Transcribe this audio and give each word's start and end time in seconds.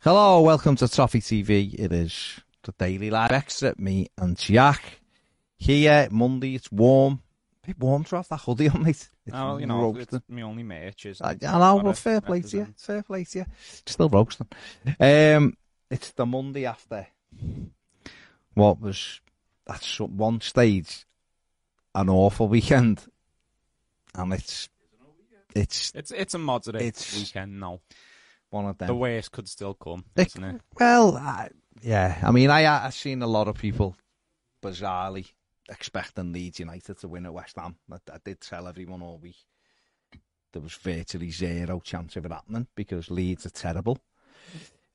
Hello, 0.00 0.40
welcome 0.42 0.76
to 0.76 0.86
Toffee 0.88 1.20
TV. 1.20 1.74
It 1.78 1.92
is 1.92 2.40
the 2.62 2.72
Daily 2.72 3.10
Live 3.10 3.32
Extra. 3.32 3.74
Me 3.78 4.08
and 4.16 4.36
Jack 4.36 5.00
here. 5.56 6.08
Monday, 6.10 6.54
it's 6.54 6.70
warm. 6.70 7.22
bit 7.66 7.78
warm 7.78 8.04
to 8.04 8.16
have 8.16 8.28
that 8.28 8.40
hoodie 8.40 8.68
on, 8.68 8.82
mate. 8.82 9.08
It's 9.26 9.34
Oh, 9.36 9.46
well, 9.46 9.60
you 9.60 9.66
know, 9.66 9.80
roasting. 9.92 10.18
it's 10.18 10.28
my 10.28 10.42
only 10.42 10.62
merch 10.62 11.06
is. 11.06 11.20
I, 11.20 11.30
I 11.46 11.58
know, 11.58 11.80
but 11.82 11.96
fair 11.98 12.20
play 12.20 12.40
to 12.42 12.56
you. 12.56 12.74
Fair 12.76 13.02
play 13.02 13.24
to 13.24 13.38
you. 13.40 13.44
Still 13.86 14.08
roasting. 14.08 14.46
Um, 15.00 15.56
it's 15.90 16.10
the 16.12 16.24
Monday 16.26 16.66
after 16.66 17.06
what 18.54 18.80
was 18.80 19.20
at 19.68 20.00
one 20.00 20.40
stage 20.40 21.04
an 21.94 22.08
awful 22.08 22.48
weekend, 22.48 23.04
and 24.14 24.32
it's 24.32 24.68
it's 25.54 25.92
It's 25.94 26.10
it's 26.12 26.34
a 26.34 26.38
moderate 26.38 26.82
It's- 26.82 27.16
weekend 27.18 27.58
now. 27.60 27.80
One 28.50 28.66
of 28.66 28.78
them. 28.78 28.88
The 28.88 28.94
worst 28.94 29.32
could 29.32 29.48
still 29.48 29.74
come, 29.74 30.04
It- 30.16 30.28
isn't 30.28 30.44
it? 30.44 30.60
Well, 30.78 31.16
I, 31.16 31.50
yeah. 31.82 32.18
I 32.22 32.30
mean, 32.30 32.50
I 32.50 32.84
I've 32.86 32.94
seen 32.94 33.22
a 33.22 33.26
lot 33.26 33.48
of 33.48 33.56
people 33.56 33.96
bizarrely 34.62 35.30
expecting 35.68 36.32
Leeds 36.32 36.58
United 36.60 36.98
to 37.00 37.08
win 37.08 37.26
at 37.26 37.34
West 37.34 37.56
Ham. 37.56 37.76
I, 37.92 37.96
I 38.12 38.18
did 38.24 38.40
tell 38.40 38.66
everyone 38.66 39.02
all 39.02 39.18
week 39.18 39.36
there 40.52 40.62
was 40.62 40.72
virtually 40.74 41.30
zero 41.30 41.78
chance 41.80 42.16
of 42.16 42.24
it 42.24 42.32
happening 42.32 42.66
because 42.74 43.10
Leeds 43.10 43.44
are 43.46 43.50
terrible. 43.50 43.98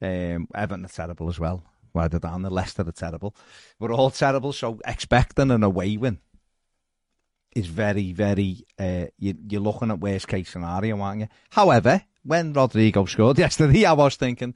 Um, 0.02 0.48
Everton 0.56 0.86
are 0.86 0.90
terrible 0.90 1.30
as 1.30 1.40
well. 1.40 1.64
They're 1.94 2.09
down, 2.20 2.42
the 2.42 2.50
Leicester 2.50 2.81
are 2.81 2.92
terrible. 2.92 3.36
We're 3.80 3.94
all 3.94 4.09
terrible, 4.09 4.52
so 4.52 4.80
expecting 4.84 5.52
an 5.52 5.62
away 5.64 5.96
win 5.98 6.18
is 7.56 7.68
very, 7.68 8.12
very. 8.14 8.66
Uh, 8.80 9.06
you, 9.20 9.36
you're 9.48 9.62
looking 9.62 9.92
at 9.92 10.00
worst 10.00 10.28
case 10.28 10.50
scenario, 10.50 11.00
aren't 11.00 11.22
you? 11.22 11.28
However, 11.52 12.04
when 12.24 12.54
Rodrigo 12.54 13.06
scored 13.06 13.38
yesterday, 13.40 13.86
I 13.86 13.94
was 13.94 14.16
thinking 14.16 14.56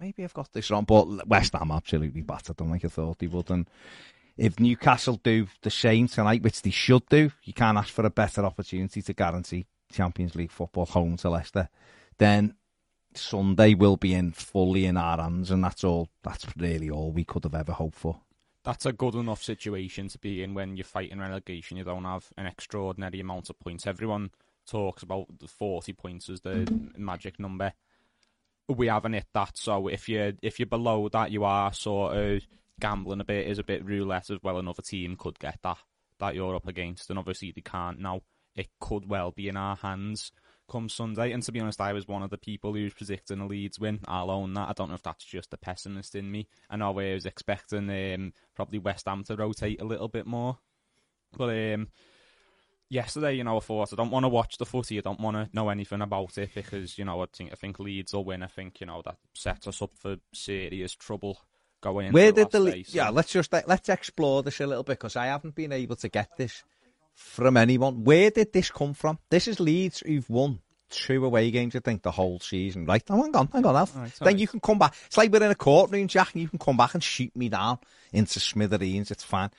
maybe 0.00 0.24
I've 0.24 0.34
got 0.34 0.52
this 0.52 0.70
wrong. 0.70 0.84
But 0.84 1.26
West 1.26 1.54
Ham 1.54 1.70
absolutely 1.70 2.22
battered 2.22 2.56
them 2.56 2.70
like 2.70 2.84
I 2.84 2.88
thought 2.88 3.18
they 3.18 3.26
would. 3.26 3.50
And 3.50 3.68
if 4.36 4.60
Newcastle 4.60 5.20
do 5.22 5.46
the 5.62 5.70
same 5.70 6.08
tonight, 6.08 6.42
which 6.42 6.62
they 6.62 6.70
should 6.70 7.06
do, 7.08 7.30
you 7.42 7.52
can't 7.52 7.78
ask 7.78 7.92
for 7.92 8.06
a 8.06 8.10
better 8.10 8.44
opportunity 8.44 9.02
to 9.02 9.12
guarantee 9.12 9.66
Champions 9.92 10.34
League 10.34 10.52
football 10.52 10.86
home 10.86 11.16
to 11.18 11.30
Leicester. 11.30 11.68
Then 12.18 12.54
Sunday 13.14 13.74
will 13.74 13.96
be 13.96 14.14
in 14.14 14.32
fully 14.32 14.86
in 14.86 14.96
our 14.96 15.18
hands, 15.18 15.50
and 15.50 15.64
that's 15.64 15.84
all. 15.84 16.08
That's 16.22 16.46
really 16.56 16.90
all 16.90 17.10
we 17.12 17.24
could 17.24 17.44
have 17.44 17.54
ever 17.54 17.72
hoped 17.72 17.96
for. 17.96 18.20
That's 18.64 18.86
a 18.86 18.92
good 18.92 19.14
enough 19.14 19.42
situation 19.42 20.08
to 20.08 20.18
be 20.18 20.42
in 20.42 20.52
when 20.52 20.76
you're 20.76 20.84
fighting 20.84 21.20
relegation. 21.20 21.78
You 21.78 21.84
don't 21.84 22.04
have 22.04 22.28
an 22.36 22.46
extraordinary 22.46 23.20
amount 23.20 23.48
of 23.48 23.58
points. 23.58 23.86
Everyone 23.86 24.30
talks 24.68 25.02
about 25.02 25.26
the 25.38 25.48
40 25.48 25.92
points 25.94 26.28
as 26.28 26.40
the 26.40 26.70
magic 26.96 27.38
number. 27.40 27.72
We 28.68 28.88
haven't 28.88 29.14
hit 29.14 29.26
that, 29.32 29.56
so 29.56 29.88
if 29.88 30.08
you 30.08 30.34
if 30.42 30.58
you're 30.58 30.66
below 30.66 31.08
that, 31.08 31.30
you 31.30 31.44
are 31.44 31.72
sort 31.72 32.16
of 32.16 32.42
gambling 32.78 33.20
a 33.20 33.24
bit. 33.24 33.46
Is 33.46 33.58
a 33.58 33.64
bit 33.64 33.84
roulette 33.84 34.30
as 34.30 34.38
well. 34.42 34.58
Another 34.58 34.82
team 34.82 35.16
could 35.16 35.38
get 35.38 35.58
that 35.62 35.78
that 36.20 36.34
you're 36.34 36.54
up 36.54 36.68
against, 36.68 37.08
and 37.08 37.18
obviously 37.18 37.52
they 37.52 37.62
can't 37.62 37.98
now. 37.98 38.20
It 38.54 38.68
could 38.80 39.08
well 39.08 39.30
be 39.30 39.48
in 39.48 39.56
our 39.56 39.76
hands 39.76 40.32
come 40.68 40.88
Sunday. 40.88 41.32
And 41.32 41.42
to 41.42 41.52
be 41.52 41.60
honest, 41.60 41.80
I 41.80 41.92
was 41.92 42.06
one 42.06 42.22
of 42.22 42.30
the 42.30 42.38
people 42.38 42.74
who 42.74 42.84
was 42.84 42.94
predicting 42.94 43.40
a 43.40 43.46
Leeds 43.46 43.78
win. 43.78 44.00
I'll 44.06 44.30
own 44.30 44.54
that. 44.54 44.68
I 44.68 44.72
don't 44.72 44.88
know 44.88 44.94
if 44.94 45.02
that's 45.02 45.24
just 45.24 45.50
the 45.50 45.56
pessimist 45.56 46.14
in 46.14 46.30
me. 46.30 46.48
I 46.70 46.76
know 46.76 46.90
I 46.90 47.14
was 47.14 47.26
expecting 47.26 47.90
um, 47.90 48.32
probably 48.54 48.78
West 48.78 49.06
Ham 49.06 49.24
to 49.24 49.36
rotate 49.36 49.80
a 49.80 49.86
little 49.86 50.08
bit 50.08 50.26
more. 50.26 50.58
But 51.36 51.74
um, 51.74 51.88
yesterday, 52.88 53.34
you 53.34 53.44
know, 53.44 53.56
I 53.56 53.60
thought 53.60 53.92
I 53.92 53.96
don't 53.96 54.10
want 54.10 54.24
to 54.24 54.28
watch 54.28 54.58
the 54.58 54.66
footy. 54.66 54.98
I 54.98 55.02
don't 55.02 55.20
want 55.20 55.36
to 55.36 55.48
know 55.54 55.68
anything 55.68 56.00
about 56.00 56.38
it 56.38 56.50
because, 56.54 56.98
you 56.98 57.04
know, 57.04 57.22
I 57.22 57.26
think 57.32 57.52
I 57.52 57.56
think 57.56 57.78
Leeds 57.78 58.12
will 58.14 58.24
win. 58.24 58.42
I 58.42 58.46
think, 58.46 58.80
you 58.80 58.86
know, 58.86 59.02
that 59.04 59.16
sets 59.34 59.66
us 59.66 59.82
up 59.82 59.90
for 59.94 60.16
serious 60.32 60.94
trouble 60.94 61.38
going 61.80 62.06
into 62.06 62.14
Where 62.14 62.32
the 62.32 62.44
did 62.44 62.52
the 62.52 62.60
Le- 62.60 62.70
day, 62.72 62.82
so- 62.84 62.96
yeah? 62.96 63.10
Let's 63.10 63.32
just 63.32 63.52
let's 63.52 63.88
explore 63.88 64.42
this 64.42 64.60
a 64.60 64.66
little 64.66 64.84
bit 64.84 64.98
because 64.98 65.16
I 65.16 65.26
haven't 65.26 65.54
been 65.54 65.72
able 65.72 65.96
to 65.96 66.08
get 66.08 66.36
this 66.36 66.64
from 67.14 67.56
anyone. 67.56 68.04
Where 68.04 68.30
did 68.30 68.52
this 68.52 68.70
come 68.70 68.94
from? 68.94 69.18
This 69.30 69.48
is 69.48 69.60
Leeds 69.60 70.02
who've 70.06 70.28
won 70.30 70.60
two 70.90 71.24
away 71.24 71.50
games, 71.50 71.76
I 71.76 71.80
think, 71.80 72.02
the 72.02 72.10
whole 72.10 72.40
season. 72.40 72.86
Right? 72.86 73.02
Oh, 73.10 73.22
hang 73.22 73.36
on, 73.36 73.48
hang 73.52 73.66
on, 73.66 73.76
Alf. 73.76 73.94
Right, 73.94 74.12
then 74.20 74.38
you 74.38 74.48
can 74.48 74.60
come 74.60 74.78
back. 74.78 74.94
It's 75.06 75.18
like 75.18 75.30
we're 75.30 75.42
in 75.42 75.50
a 75.50 75.54
courtroom, 75.54 76.08
Jack, 76.08 76.32
and 76.32 76.42
you 76.42 76.48
can 76.48 76.58
come 76.58 76.76
back 76.76 76.94
and 76.94 77.02
shoot 77.04 77.34
me 77.36 77.48
down 77.48 77.78
into 78.12 78.40
smithereens. 78.40 79.10
It's 79.10 79.24
fine. 79.24 79.50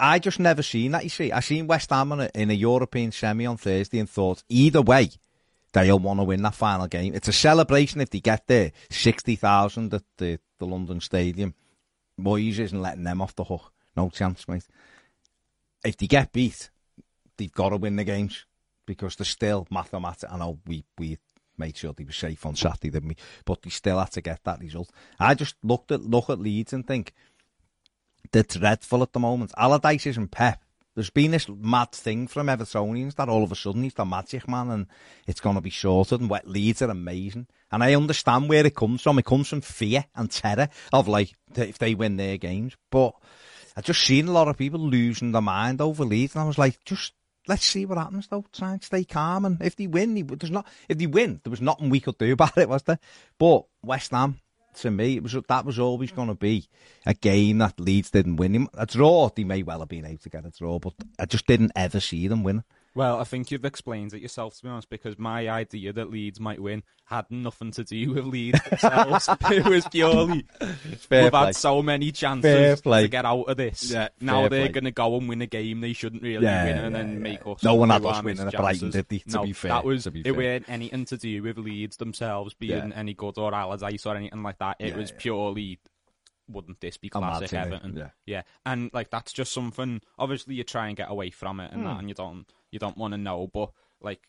I 0.00 0.18
just 0.18 0.40
never 0.40 0.62
seen 0.62 0.92
that. 0.92 1.04
You 1.04 1.10
see, 1.10 1.30
I 1.30 1.40
seen 1.40 1.66
West 1.66 1.90
Ham 1.90 2.12
in 2.12 2.20
a, 2.20 2.30
in 2.34 2.50
a 2.50 2.54
European 2.54 3.12
semi 3.12 3.44
on 3.44 3.58
Thursday 3.58 3.98
and 3.98 4.08
thought 4.08 4.42
either 4.48 4.80
way 4.80 5.10
they'll 5.72 5.98
want 5.98 6.18
to 6.18 6.24
win 6.24 6.42
that 6.42 6.54
final 6.54 6.86
game. 6.86 7.14
It's 7.14 7.28
a 7.28 7.32
celebration 7.32 8.00
if 8.00 8.10
they 8.10 8.20
get 8.20 8.46
there. 8.46 8.72
Sixty 8.88 9.36
thousand 9.36 9.92
at 9.92 10.02
the, 10.16 10.40
the 10.58 10.66
London 10.66 11.00
Stadium. 11.00 11.54
Moyes 12.18 12.58
isn't 12.58 12.80
letting 12.80 13.04
them 13.04 13.20
off 13.20 13.36
the 13.36 13.44
hook. 13.44 13.72
No 13.96 14.08
chance, 14.08 14.48
mate. 14.48 14.66
If 15.84 15.98
they 15.98 16.06
get 16.06 16.32
beat, 16.32 16.70
they've 17.36 17.52
got 17.52 17.68
to 17.68 17.76
win 17.76 17.96
the 17.96 18.04
games 18.04 18.46
because 18.86 19.16
they're 19.16 19.24
still 19.24 19.66
mathematical. 19.70 20.34
I 20.34 20.38
know 20.38 20.58
we 20.66 20.84
we 20.98 21.18
made 21.58 21.76
sure 21.76 21.92
they 21.92 22.04
were 22.04 22.12
safe 22.12 22.46
on 22.46 22.56
Saturday, 22.56 22.90
didn't 22.90 23.10
we? 23.10 23.16
But 23.44 23.62
they 23.62 23.70
still 23.70 23.98
had 23.98 24.12
to 24.12 24.22
get 24.22 24.42
that 24.44 24.60
result. 24.60 24.90
I 25.18 25.34
just 25.34 25.56
looked 25.62 25.92
at 25.92 26.02
look 26.02 26.30
at 26.30 26.40
Leeds 26.40 26.72
and 26.72 26.86
think 26.86 27.12
they're 28.32 28.42
dreadful 28.42 29.02
at 29.02 29.12
the 29.12 29.20
moment. 29.20 29.52
Allardyce 29.56 30.06
isn't 30.06 30.30
Pep. 30.30 30.62
There's 30.94 31.10
been 31.10 31.30
this 31.30 31.48
mad 31.48 31.92
thing 31.92 32.26
from 32.26 32.48
Evertonians 32.48 33.14
that 33.14 33.28
all 33.28 33.44
of 33.44 33.52
a 33.52 33.54
sudden 33.54 33.84
he's 33.84 33.94
the 33.94 34.04
magic 34.04 34.48
man 34.48 34.70
and 34.70 34.86
it's 35.26 35.40
going 35.40 35.54
to 35.54 35.60
be 35.62 35.70
sorted. 35.70 36.20
And 36.20 36.28
what 36.28 36.48
Leeds 36.48 36.82
are 36.82 36.90
amazing. 36.90 37.46
And 37.70 37.82
I 37.84 37.94
understand 37.94 38.48
where 38.48 38.66
it 38.66 38.74
comes 38.74 39.02
from. 39.02 39.18
It 39.18 39.24
comes 39.24 39.48
from 39.48 39.60
fear 39.60 40.04
and 40.16 40.30
terror 40.30 40.68
of 40.92 41.06
like 41.06 41.34
if 41.54 41.78
they 41.78 41.94
win 41.94 42.16
their 42.16 42.36
games. 42.36 42.76
But 42.90 43.14
I 43.76 43.82
just 43.82 44.02
seen 44.02 44.28
a 44.28 44.32
lot 44.32 44.48
of 44.48 44.58
people 44.58 44.80
losing 44.80 45.32
their 45.32 45.42
mind 45.42 45.80
over 45.80 46.04
Leeds, 46.04 46.34
and 46.34 46.42
I 46.42 46.46
was 46.46 46.58
like, 46.58 46.84
just 46.84 47.14
let's 47.46 47.64
see 47.64 47.86
what 47.86 47.98
happens 47.98 48.26
though. 48.28 48.44
Try 48.52 48.72
and 48.72 48.82
stay 48.82 49.04
calm. 49.04 49.44
And 49.44 49.62
if 49.62 49.76
they 49.76 49.86
win, 49.86 50.14
there's 50.26 50.50
not. 50.50 50.66
If 50.88 50.98
they 50.98 51.06
win, 51.06 51.40
there 51.42 51.50
was 51.50 51.60
nothing 51.60 51.88
we 51.88 52.00
could 52.00 52.18
do 52.18 52.32
about 52.34 52.58
it, 52.58 52.68
was 52.68 52.82
there? 52.82 52.98
But 53.38 53.64
West 53.82 54.10
Ham, 54.10 54.40
to 54.82 54.90
me, 54.90 55.16
it 55.16 55.22
was 55.22 55.36
that 55.48 55.64
was 55.64 55.78
always 55.78 56.12
going 56.12 56.28
to 56.28 56.34
be 56.34 56.68
a 57.06 57.14
game 57.14 57.58
that 57.58 57.80
Leeds 57.80 58.10
didn't 58.10 58.36
win. 58.36 58.54
Him. 58.54 58.68
A 58.74 58.86
draw, 58.86 59.28
they 59.28 59.44
may 59.44 59.62
well 59.62 59.80
have 59.80 59.88
been 59.88 60.06
able 60.06 60.18
to 60.18 60.28
get 60.28 60.46
a 60.46 60.50
draw, 60.50 60.78
but 60.78 60.94
I 61.18 61.26
just 61.26 61.46
didn't 61.46 61.72
ever 61.76 62.00
see 62.00 62.28
them 62.28 62.42
win. 62.42 62.64
Well, 62.94 63.20
I 63.20 63.24
think 63.24 63.50
you've 63.50 63.64
explained 63.64 64.12
it 64.14 64.20
yourself, 64.20 64.56
to 64.56 64.62
be 64.64 64.68
honest, 64.68 64.90
because 64.90 65.18
my 65.18 65.48
idea 65.48 65.92
that 65.92 66.10
Leeds 66.10 66.40
might 66.40 66.60
win 66.60 66.82
had 67.04 67.24
nothing 67.30 67.70
to 67.72 67.84
do 67.84 68.12
with 68.12 68.24
Leeds 68.24 68.60
themselves. 68.68 69.28
it 69.50 69.64
was 69.64 69.86
purely 69.88 70.44
Fair 70.98 71.22
we've 71.24 71.30
play. 71.32 71.46
had 71.46 71.56
so 71.56 71.82
many 71.82 72.10
chances 72.12 72.80
to 72.80 73.08
get 73.08 73.24
out 73.24 73.42
of 73.42 73.56
this. 73.56 73.90
Yeah, 73.90 74.08
now 74.20 74.48
they're 74.48 74.68
going 74.68 74.84
to 74.84 74.90
go 74.90 75.16
and 75.16 75.28
win 75.28 75.40
a 75.42 75.46
game 75.46 75.80
they 75.80 75.92
shouldn't 75.92 76.22
really 76.22 76.44
Yeah, 76.44 76.64
win, 76.64 76.78
and 76.78 76.94
yeah, 76.96 77.02
then 77.02 77.22
make 77.22 77.46
us. 77.46 77.62
No 77.62 77.74
one 77.74 77.90
had 77.90 78.04
us 78.04 78.22
winning 78.22 78.46
at 78.46 78.54
Brighton, 78.56 78.90
did 78.90 79.08
they, 79.08 79.18
to 79.18 79.30
no, 79.36 79.44
be 79.44 79.52
fair, 79.52 79.70
that 79.70 79.84
was 79.84 80.04
to 80.04 80.10
be 80.10 80.22
it. 80.24 80.36
weren't 80.36 80.68
anything 80.68 81.04
to 81.06 81.16
do 81.16 81.42
with 81.42 81.58
Leeds 81.58 81.96
themselves 81.96 82.54
being 82.54 82.92
any 82.92 83.14
good 83.14 83.38
or 83.38 83.54
Allardyce 83.54 84.04
or 84.06 84.16
anything 84.16 84.42
like 84.42 84.58
that. 84.58 84.76
It 84.80 84.96
was 84.96 85.12
purely. 85.12 85.78
Wouldn't 86.50 86.80
this 86.80 86.96
be 86.96 87.08
classic 87.08 87.52
Everton? 87.54 87.96
yeah. 87.96 88.10
yeah, 88.26 88.42
and 88.66 88.90
like 88.92 89.10
that's 89.10 89.32
just 89.32 89.52
something. 89.52 90.00
Obviously, 90.18 90.54
you 90.54 90.64
try 90.64 90.88
and 90.88 90.96
get 90.96 91.10
away 91.10 91.30
from 91.30 91.60
it, 91.60 91.72
and 91.72 91.82
Hmm. 91.82 91.86
that, 91.88 91.98
and 92.00 92.08
you 92.08 92.14
don't, 92.14 92.46
you 92.70 92.78
don't 92.78 92.96
want 92.96 93.12
to 93.12 93.18
know. 93.18 93.46
But 93.52 93.70
like 94.00 94.26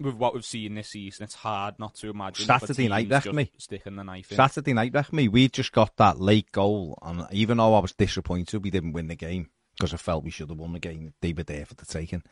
with 0.00 0.14
what 0.16 0.34
we've 0.34 0.44
seen 0.44 0.74
this 0.74 0.88
season, 0.88 1.24
it's 1.24 1.34
hard 1.36 1.78
not 1.78 1.94
to 1.96 2.10
imagine 2.10 2.46
Saturday 2.46 2.88
night 2.88 3.08
left 3.08 3.32
me. 3.32 3.50
sticking 3.58 3.96
the 3.96 4.02
knife 4.04 4.30
in. 4.32 4.36
Saturday 4.36 4.72
night, 4.72 4.92
left 4.92 5.12
me. 5.12 5.28
We 5.28 5.48
just 5.48 5.72
got 5.72 5.96
that 5.98 6.20
late 6.20 6.50
goal, 6.52 6.98
and 7.02 7.26
even 7.30 7.58
though 7.58 7.74
I 7.74 7.78
was 7.80 7.92
disappointed 7.92 8.62
we 8.64 8.70
didn't 8.70 8.92
win 8.92 9.06
the 9.06 9.14
game 9.14 9.50
because 9.76 9.94
I 9.94 9.96
felt 9.96 10.24
we 10.24 10.30
should 10.30 10.48
have 10.50 10.58
won 10.58 10.72
the 10.72 10.78
game, 10.80 11.14
they 11.20 11.32
were 11.32 11.42
there 11.44 11.64
for 11.66 11.74
the 11.74 11.86
taking. 11.86 12.22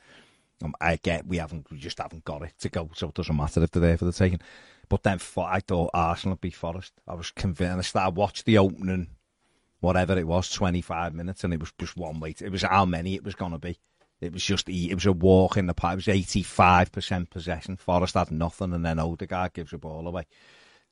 Um, 0.62 0.74
I 0.80 0.96
get 0.96 1.26
we 1.26 1.38
haven't, 1.38 1.68
we 1.72 1.78
just 1.78 1.98
haven't 1.98 2.24
got 2.24 2.42
it 2.42 2.52
to 2.60 2.68
go, 2.68 2.88
so 2.94 3.08
it 3.08 3.14
doesn't 3.14 3.36
matter 3.36 3.62
if 3.62 3.70
they're 3.72 3.82
there 3.82 3.98
for 3.98 4.04
the 4.04 4.12
taking. 4.12 4.40
But 4.92 5.04
then 5.04 5.20
for, 5.20 5.48
I 5.48 5.60
thought 5.60 5.88
Arsenal 5.94 6.34
would 6.34 6.42
be 6.42 6.50
Forest. 6.50 6.92
I 7.08 7.14
was 7.14 7.30
convinced. 7.30 7.96
I 7.96 8.08
watched 8.08 8.44
the 8.44 8.58
opening, 8.58 9.06
whatever 9.80 10.18
it 10.18 10.26
was, 10.26 10.50
twenty 10.50 10.82
five 10.82 11.14
minutes, 11.14 11.44
and 11.44 11.54
it 11.54 11.60
was 11.60 11.72
just 11.78 11.96
one 11.96 12.20
way. 12.20 12.34
It 12.38 12.52
was 12.52 12.60
how 12.60 12.84
many 12.84 13.14
it 13.14 13.24
was 13.24 13.34
going 13.34 13.52
to 13.52 13.58
be. 13.58 13.78
It 14.20 14.34
was 14.34 14.44
just 14.44 14.68
it 14.68 14.94
was 14.94 15.06
a 15.06 15.12
walk 15.12 15.56
in 15.56 15.64
the 15.64 15.72
park. 15.72 15.94
It 15.94 15.96
was 15.96 16.08
eighty 16.08 16.42
five 16.42 16.92
percent 16.92 17.30
possession. 17.30 17.78
Forest 17.78 18.16
had 18.16 18.30
nothing, 18.30 18.74
and 18.74 18.84
then 18.84 18.98
Odegaard 18.98 19.54
gives 19.54 19.70
the 19.70 19.78
ball 19.78 20.06
away, 20.06 20.26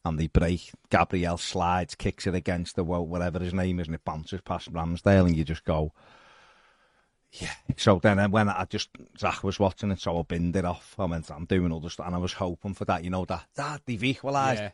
and 0.03 0.19
they 0.19 0.29
break. 0.29 0.71
Gabriel 0.89 1.37
slides, 1.37 1.95
kicks 1.95 2.27
it 2.27 2.35
against 2.35 2.77
the 2.77 2.85
well, 2.85 3.05
whatever 3.05 3.39
his 3.39 3.53
name 3.53 3.81
is, 3.81 3.87
and 3.87 3.97
it 3.97 4.05
bounces 4.07 4.41
past 4.41 4.73
Ramsdale, 4.73 5.27
and 5.27 5.37
you 5.37 5.45
just 5.45 5.67
go. 5.67 5.93
Yeah. 7.33 7.51
So 7.77 8.01
then 8.03 8.19
uh, 8.19 8.29
when 8.29 8.49
I 8.49 8.65
just 8.69 8.89
Zach 9.19 9.45
was 9.45 9.59
watching 9.61 9.91
it, 9.93 10.01
so 10.01 10.19
I 10.19 10.23
binned 10.23 10.57
it 10.57 10.65
off. 10.65 10.95
I 10.99 11.05
went, 11.05 11.31
I'm 11.31 11.45
doing 11.45 11.73
other 11.73 11.89
stuff, 11.89 12.07
and 12.07 12.15
I 12.15 12.19
was 12.19 12.33
hoping 12.33 12.75
for 12.75 12.85
that. 12.87 13.05
You 13.05 13.11
know 13.11 13.25
that 13.27 13.47
that 13.57 13.83
they've 13.87 14.03
equalised. 14.03 14.61
Yeah. 14.63 14.71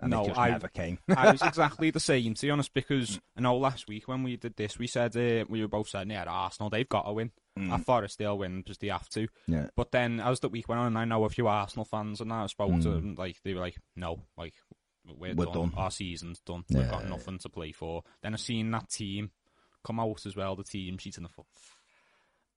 And 0.00 0.10
No, 0.10 0.26
I- 0.36 0.50
never 0.50 0.68
came. 0.68 0.98
I 1.16 1.32
was 1.32 1.42
exactly 1.42 1.90
the 1.90 1.98
same, 2.00 2.34
to 2.34 2.46
be 2.46 2.50
honest, 2.50 2.72
because 2.72 3.20
I 3.36 3.40
know 3.40 3.56
last 3.56 3.88
week 3.88 4.06
when 4.06 4.22
we 4.22 4.36
did 4.36 4.54
this, 4.56 4.78
we 4.78 4.86
said 4.86 5.16
uh, 5.16 5.44
we 5.48 5.60
were 5.60 5.66
both 5.68 5.88
saying, 5.88 6.10
yeah, 6.10 6.22
Arsenal, 6.24 6.70
they've 6.70 6.88
got 6.88 7.02
to 7.02 7.12
win. 7.12 7.32
I 7.60 7.78
thought 7.78 8.08
they'll 8.16 8.38
win 8.38 8.58
because 8.58 8.78
they 8.78 8.86
have 8.86 9.08
to. 9.08 9.26
Yeah. 9.48 9.66
But 9.74 9.90
then 9.90 10.20
as 10.20 10.38
the 10.38 10.48
week 10.48 10.68
went 10.68 10.80
on, 10.80 10.96
I 10.96 11.04
know 11.04 11.24
a 11.24 11.28
few 11.28 11.48
Arsenal 11.48 11.84
fans, 11.84 12.20
and 12.20 12.32
I 12.32 12.46
spoke 12.46 12.70
to 12.70 12.76
Mm. 12.76 12.82
them, 12.82 13.14
like, 13.18 13.38
they 13.42 13.52
were 13.54 13.60
like, 13.60 13.76
no, 13.96 14.22
like, 14.36 14.54
we're, 15.04 15.34
We're 15.34 15.46
done. 15.46 15.54
done. 15.54 15.72
Our 15.76 15.90
season's 15.90 16.38
done. 16.46 16.62
We've 16.70 16.88
got 16.88 17.08
nothing 17.08 17.38
to 17.40 17.48
play 17.48 17.72
for. 17.72 18.04
Then 18.22 18.34
I 18.34 18.36
seen 18.36 18.70
that 18.70 18.90
team 18.90 19.32
come 19.84 20.00
out 20.00 20.26
as 20.26 20.36
well, 20.36 20.56
the 20.56 20.64
team 20.64 20.98
sheet 20.98 21.16
in 21.16 21.22
the 21.24 21.28
foot. 21.28 21.46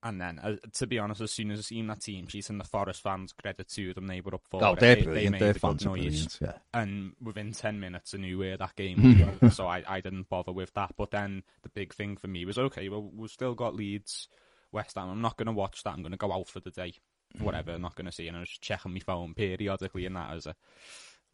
And 0.03 0.19
then, 0.19 0.39
uh, 0.39 0.55
to 0.73 0.87
be 0.87 0.97
honest, 0.97 1.21
as 1.21 1.31
soon 1.31 1.51
as 1.51 1.59
I 1.59 1.61
seen 1.61 1.85
that 1.87 2.01
team 2.01 2.27
sheet 2.27 2.49
in 2.49 2.57
the 2.57 2.63
Forest 2.63 3.03
fans, 3.03 3.33
credit 3.33 3.67
to 3.69 3.93
them, 3.93 4.07
they 4.07 4.19
were 4.19 4.33
up 4.33 4.41
for 4.49 4.63
Oh, 4.63 4.73
it. 4.73 4.79
they're 4.79 4.95
They- 4.95 5.01
brilliant. 5.03 5.25
They 5.37 5.45
made 5.45 5.53
good 5.53 5.61
fans 5.61 5.85
noise 5.85 6.37
brilliant. 6.37 6.37
Yeah. 6.41 6.57
and 6.81 7.13
within 7.21 7.51
10 7.51 7.79
minutes 7.79 8.15
I 8.15 8.17
knew 8.17 8.39
where 8.39 8.57
that 8.57 8.75
game 8.75 9.37
was 9.41 9.55
so 9.55 9.67
I, 9.67 9.83
I 9.87 10.01
didn't 10.01 10.27
bother 10.27 10.51
with 10.51 10.73
that. 10.73 10.95
But 10.97 11.11
then 11.11 11.43
the 11.61 11.69
big 11.69 11.93
thing 11.93 12.17
for 12.17 12.27
me 12.27 12.45
was, 12.45 12.57
okay, 12.57 12.89
well, 12.89 13.11
we've 13.15 13.29
still 13.29 13.53
got 13.53 13.75
Leeds, 13.75 14.27
West 14.71 14.95
Ham. 14.95 15.07
I'm 15.09 15.21
not 15.21 15.37
going 15.37 15.45
to 15.45 15.51
watch 15.51 15.83
that. 15.83 15.93
I'm 15.93 16.01
going 16.01 16.13
to 16.13 16.17
go 16.17 16.33
out 16.33 16.47
for 16.47 16.59
the 16.61 16.71
day. 16.71 16.93
Whatever, 17.37 17.73
I'm 17.73 17.81
not 17.83 17.93
going 17.95 18.07
to 18.07 18.11
see 18.11 18.25
it. 18.25 18.29
And 18.29 18.37
I 18.37 18.39
was 18.41 18.49
just 18.49 18.61
checking 18.63 18.93
my 18.93 18.99
phone 18.99 19.35
periodically, 19.35 20.07
and 20.07 20.15
that 20.15 20.33
was 20.33 20.47
a 20.47 20.55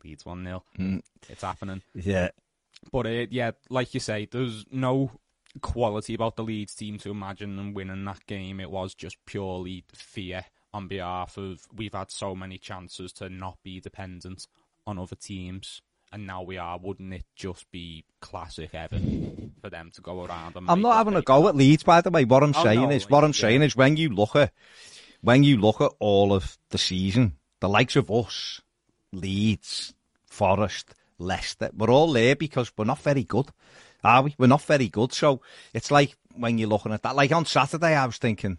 Leeds 0.04 0.26
1 0.26 0.44
0. 0.44 1.02
It's 1.30 1.42
happening. 1.42 1.82
Yeah. 1.96 2.30
But 2.92 3.08
uh, 3.08 3.26
yeah, 3.32 3.52
like 3.70 3.94
you 3.94 4.02
say, 4.02 4.28
there's 4.30 4.66
no 4.70 5.10
quality 5.60 6.14
about 6.14 6.36
the 6.36 6.44
Leeds 6.44 6.76
team 6.76 6.98
to 7.00 7.12
imagine 7.12 7.56
them 7.56 7.74
winning 7.74 8.06
that 8.06 8.26
game. 8.28 8.60
It 8.60 8.72
was 8.72 8.94
just 8.94 9.18
purely 9.26 9.84
fear 9.94 10.46
on 10.74 10.88
behalf 10.88 11.38
of 11.38 11.68
we've 11.76 11.94
had 11.94 12.12
so 12.12 12.36
many 12.36 12.58
chances 12.58 13.12
to 13.14 13.30
not 13.30 13.58
be 13.64 13.80
dependent 13.80 14.48
on 14.86 15.00
other 15.00 15.16
teams. 15.16 15.82
And 16.12 16.26
now 16.26 16.42
we 16.42 16.58
are. 16.58 16.78
Wouldn't 16.78 17.14
it 17.14 17.26
just 17.36 17.70
be 17.70 18.06
classic 18.22 18.74
Evan 18.74 19.54
for 19.62 19.70
them 19.70 19.92
to 19.94 20.02
go 20.02 20.24
around? 20.24 20.56
And 20.56 20.70
I'm 20.70 20.82
not 20.82 20.96
having 20.96 21.16
a 21.16 21.22
go 21.22 21.50
at 21.50 21.56
Leeds, 21.56 21.84
by 21.84 22.00
the 22.00 22.10
way. 22.10 22.24
What 22.24 22.44
I'm 22.44 22.54
Oh, 22.56 22.64
saying 22.64 22.82
no, 22.84 22.92
is, 22.92 23.10
what 23.10 23.26
I'm 23.26 23.32
yeah. 23.32 23.42
saying 23.42 23.62
is, 23.64 23.76
when 23.76 23.98
you 23.98 24.08
look 24.10 24.36
at, 24.38 24.54
when 25.20 25.44
you 25.44 25.58
look 25.58 25.82
at 25.82 25.92
all 26.00 26.32
of 26.32 26.58
the 26.70 26.78
season, 26.78 27.34
the 27.60 27.68
likes 27.68 27.98
of 27.98 28.10
us, 28.10 28.62
Leeds, 29.12 29.94
Forest, 30.26 30.94
Leicester, 31.20 31.72
we're 31.76 31.90
all 31.90 32.14
there 32.14 32.36
because 32.38 32.72
we're 32.78 32.86
not 32.86 33.00
very 33.00 33.24
good, 33.26 33.50
are 34.04 34.24
we? 34.24 34.36
We're 34.38 34.48
not 34.48 34.62
very 34.62 34.90
good. 34.90 35.14
So 35.14 35.42
it's 35.74 35.92
like 35.92 36.16
when 36.36 36.58
you're 36.58 36.70
looking 36.70 36.94
at 36.94 37.04
that. 37.04 37.16
Like 37.16 37.32
on 37.32 37.46
Saturday, 37.46 37.96
I 37.96 38.06
was 38.06 38.18
thinking, 38.18 38.58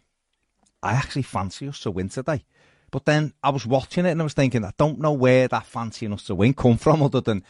I 0.83 0.93
actually 0.93 1.23
fancy 1.23 1.69
us 1.69 1.81
to 1.81 1.91
win 1.91 2.09
today. 2.09 2.45
But 2.91 3.05
then 3.05 3.35
I 3.43 3.51
was 3.51 3.67
watching 3.67 4.07
it 4.07 4.13
and 4.13 4.21
I 4.21 4.25
was 4.25 4.35
thinking, 4.35 4.65
I 4.65 4.73
don't 4.79 5.01
know 5.01 5.13
where 5.13 5.49
that 5.49 5.67
fancying 5.67 6.13
us 6.13 6.25
to 6.25 6.35
win 6.35 6.55
come 6.55 6.77
from, 6.79 7.03
other 7.03 7.21
than 7.21 7.45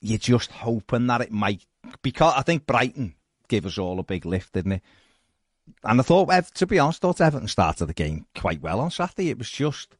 you're 0.00 0.18
just 0.18 0.50
hoping 0.50 1.06
that 1.08 1.22
it 1.22 1.32
might. 1.32 1.64
Because 2.02 2.34
I 2.36 2.42
think 2.42 2.66
Brighton 2.66 3.14
gave 3.48 3.66
us 3.66 3.78
all 3.78 3.98
a 3.98 4.04
big 4.04 4.24
lift, 4.24 4.54
didn't 4.54 4.72
it? 4.72 4.82
And 5.82 6.00
I 6.00 6.02
thought, 6.02 6.30
to 6.54 6.66
be 6.66 6.78
honest, 6.78 7.04
I 7.04 7.08
thought 7.08 7.20
Everton 7.20 7.48
started 7.48 7.86
the 7.86 7.94
game 7.94 8.26
quite 8.38 8.60
well 8.60 8.80
on 8.80 8.90
Saturday. 8.90 9.30
It 9.30 9.38
was 9.38 9.50
just 9.50 9.96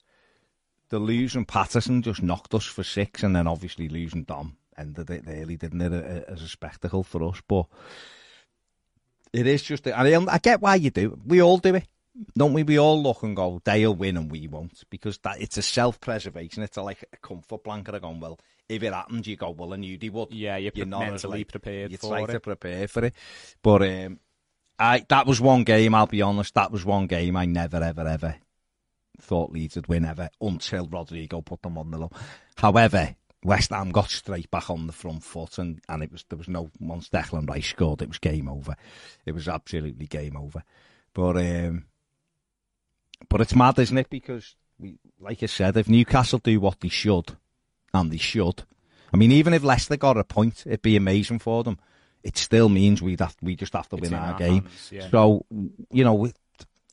the 0.91 0.99
losing 0.99 1.47
Patterson 1.47 2.03
just 2.03 2.23
knocked 2.23 2.55
us 2.55 2.67
for 2.67 2.85
six, 2.85 3.23
and 3.23 3.35
then 3.35 3.47
obviously 3.47 3.89
losing 3.89 4.25
Dom 4.25 4.57
ended 4.79 5.11
it 5.11 5.25
early, 5.27 5.57
didn't 5.57 5.81
it, 5.81 5.93
a- 5.93 6.29
a- 6.29 6.33
as 6.33 6.43
a 6.43 6.49
spectacle 6.49 7.03
for 7.03 7.23
us. 7.25 7.41
But 7.47 7.67
it 9.33 9.47
is 9.47 9.63
just, 9.63 9.87
and 9.87 10.29
I, 10.29 10.35
I 10.35 10.39
get 10.39 10.61
why 10.61 10.77
you 10.77 10.91
do 10.91 11.13
it. 11.13 11.19
We 11.27 11.43
all 11.43 11.59
do 11.59 11.75
it, 11.75 11.87
don't 12.37 12.53
we? 12.53 12.63
We 12.63 12.79
all 12.79 13.03
look 13.03 13.23
and 13.23 13.35
go, 13.35 13.61
they'll 13.65 13.95
win 13.95 14.17
and 14.17 14.31
we 14.31 14.47
won't, 14.47 14.83
because 14.91 15.19
that 15.19 15.41
it's 15.41 15.57
a 15.57 15.63
self-preservation. 15.63 16.63
It's 16.63 16.77
a, 16.77 16.83
like 16.83 17.05
a 17.13 17.17
comfort 17.17 17.65
blanket 17.65 17.95
of 17.97 18.03
going, 18.03 18.21
well, 18.21 18.39
if 18.69 18.83
it 18.83 18.93
happens, 18.93 19.27
you 19.27 19.37
go, 19.37 19.51
well, 19.51 19.75
I 19.75 19.77
knew 19.77 19.99
they 19.99 20.09
would. 20.09 20.33
Yeah, 20.33 20.57
you're, 20.57 20.73
You're 20.75 20.87
not 20.87 21.01
mentally 21.01 21.39
like, 21.41 21.49
prepared 21.49 21.91
you 21.91 21.99
for 21.99 22.09
try 22.11 22.23
it. 22.23 22.29
to 22.29 22.41
prepare 22.41 22.89
for 22.89 23.05
it. 23.07 23.15
But 23.63 23.83
um, 23.83 24.21
I 24.79 25.05
that 25.09 25.27
was 25.27 25.41
one 25.41 25.65
game. 25.65 25.95
I'll 25.95 26.07
be 26.07 26.23
honest. 26.23 26.55
That 26.55 26.73
was 26.73 26.85
one 26.85 27.07
game 27.07 27.37
I 27.37 27.45
never, 27.45 27.83
ever, 27.83 28.09
ever 28.09 28.37
thought 29.21 29.53
Leeds 29.53 29.77
would 29.77 29.87
win 29.87 30.05
ever 30.05 30.29
until 30.41 30.87
Rodrigo 30.87 31.41
put 31.41 31.63
them 31.63 31.77
on 31.79 31.91
the 31.91 31.99
low. 31.99 32.11
However, 32.57 33.15
West 33.45 33.71
Ham 33.71 33.91
got 33.91 34.09
straight 34.11 34.51
back 34.51 34.71
on 34.71 34.87
the 34.87 34.93
front 34.93 35.23
foot, 35.23 35.59
and, 35.59 35.81
and 35.89 36.03
it 36.03 36.11
was 36.11 36.25
there 36.29 36.39
was 36.39 36.49
no 36.49 36.71
once 36.81 37.09
Declan 37.11 37.49
Rice 37.49 37.69
scored, 37.69 38.03
it 38.03 38.09
was 38.09 38.19
game 38.19 38.49
over. 38.49 38.75
It 39.27 39.33
was 39.33 39.49
absolutely 39.49 40.07
game 40.07 40.37
over. 40.37 40.63
But 41.13 41.37
um, 41.37 41.85
but 43.29 43.41
it's 43.41 43.55
mad, 43.55 43.79
isn't 43.79 43.99
it? 43.99 44.11
Because 44.11 44.57
we, 44.79 44.99
like 45.21 45.43
I 45.43 45.47
said, 45.47 45.77
if 45.77 45.89
Newcastle 45.89 46.39
do 46.39 46.59
what 46.59 46.81
they 46.81 46.89
should, 46.89 47.37
and 47.93 48.11
they 48.11 48.17
should. 48.17 48.65
I 49.13 49.17
mean, 49.17 49.31
even 49.31 49.55
if 49.55 49.63
Leicester 49.63 49.97
got 49.97 50.17
a 50.17 50.25
point, 50.25 50.65
it'd 50.67 50.83
be 50.83 50.97
amazing 50.97 51.39
for 51.39 51.63
them. 51.63 51.79
It 52.25 52.37
still 52.37 52.69
means 52.69 53.01
we'd 53.03 53.21
have, 53.21 53.37
we 53.43 53.55
just 53.55 53.75
have 53.75 53.89
to 53.91 53.97
It's 53.97 54.11
win 54.11 54.15
our 54.19 54.33
our 54.33 54.39
game. 54.39 54.63
hands, 54.63 54.91
yeah. 54.91 55.09
So, 55.11 55.45
you 55.93 56.03
know, 56.03 56.27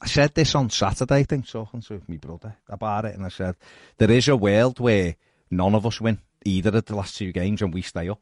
I 0.01 0.05
said 0.07 0.35
this 0.35 0.53
on 0.53 0.69
Saturday, 0.69 1.15
I 1.15 1.23
think, 1.23 1.47
talking 1.47 1.81
to 1.81 2.01
my 2.07 2.17
brother 2.17 2.57
about 2.67 3.05
it, 3.05 3.15
and 3.15 3.25
I 3.25 3.29
said, 3.29 3.55
there 3.97 4.11
is 4.11 4.27
a 4.27 4.35
world 4.35 4.79
where 4.79 5.15
none 5.49 5.73
of 5.73 5.85
us 5.85 5.99
win 5.99 6.19
either 6.45 6.77
of 6.77 6.85
the 6.85 6.95
last 6.95 7.17
two 7.17 7.31
games 7.31 7.61
and 7.61 7.73
we 7.73 7.81
stay 7.81 8.09
up. 8.09 8.21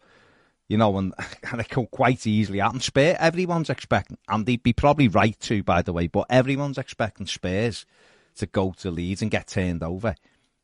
You 0.68 0.78
know, 0.78 0.98
and, 0.98 1.14
and 1.52 1.62
it 1.62 1.70
could 1.70 1.90
quite 1.92 2.28
easily 2.28 2.60
happen. 2.60 2.80
Spurs, 2.80 3.18
everyone's 3.20 3.70
expecting, 3.70 4.18
and 4.28 4.46
they'd 4.46 4.62
be 4.62 4.74
probably 4.74 5.08
right 5.08 5.40
too, 5.40 5.64
by 5.64 5.82
the 5.82 5.94
way, 5.94 6.08
but 6.08 6.28
everyone's 6.30 6.78
expecting 6.78 7.26
Spurs 7.26 7.86
to 8.36 8.46
go 8.46 8.74
to 8.80 8.92
Leeds 8.92 9.22
and 9.22 9.32
get 9.32 9.48
turned 9.48 9.84
over. 9.84 10.16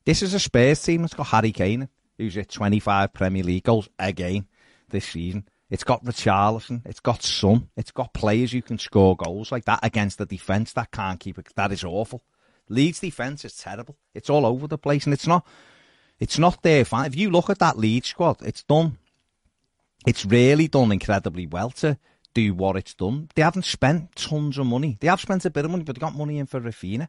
This 0.05 0.21
is 0.21 0.33
a 0.33 0.39
Spurs 0.39 0.81
team 0.83 1.01
that's 1.01 1.15
got 1.15 1.27
Harry 1.27 1.51
Kane, 1.51 1.89
who's 2.17 2.35
hit 2.35 2.49
25 2.49 3.13
Premier 3.13 3.43
League 3.43 3.63
goals 3.63 3.89
again 3.97 4.47
this 4.89 5.05
season. 5.05 5.47
It's 5.69 5.83
got 5.83 6.05
Richarlison, 6.05 6.83
it's 6.85 6.99
got 6.99 7.23
Son, 7.23 7.69
it's 7.75 7.91
got 7.91 8.13
players 8.13 8.51
who 8.51 8.61
can 8.61 8.77
score 8.77 9.15
goals 9.15 9.51
like 9.51 9.65
that 9.65 9.79
against 9.81 10.19
the 10.19 10.25
defence 10.25 10.73
that 10.73 10.91
can't 10.91 11.19
keep 11.19 11.39
it. 11.39 11.47
That 11.55 11.71
is 11.71 11.83
awful. 11.83 12.23
Leeds 12.69 12.99
defence 12.99 13.45
is 13.45 13.57
terrible. 13.57 13.97
It's 14.13 14.29
all 14.29 14.45
over 14.45 14.67
the 14.67 14.77
place, 14.77 15.05
and 15.05 15.13
it's 15.13 15.27
not. 15.27 15.45
It's 16.19 16.39
not 16.39 16.61
their. 16.63 16.81
If 16.91 17.15
you 17.15 17.29
look 17.29 17.49
at 17.49 17.59
that 17.59 17.77
Leeds 17.77 18.07
squad, 18.09 18.41
it's 18.41 18.63
done. 18.63 18.97
It's 20.05 20.25
really 20.25 20.67
done 20.67 20.91
incredibly 20.91 21.47
well 21.47 21.71
to 21.71 21.97
do 22.33 22.53
what 22.53 22.75
it's 22.75 22.93
done. 22.93 23.29
They 23.35 23.41
haven't 23.41 23.65
spent 23.65 24.15
tons 24.15 24.57
of 24.57 24.67
money. 24.67 24.97
They 24.99 25.07
have 25.07 25.21
spent 25.21 25.45
a 25.45 25.49
bit 25.49 25.65
of 25.65 25.71
money, 25.71 25.83
but 25.83 25.95
they 25.95 25.99
got 25.99 26.15
money 26.15 26.37
in 26.37 26.45
for 26.45 26.61
Rafinha. 26.61 27.07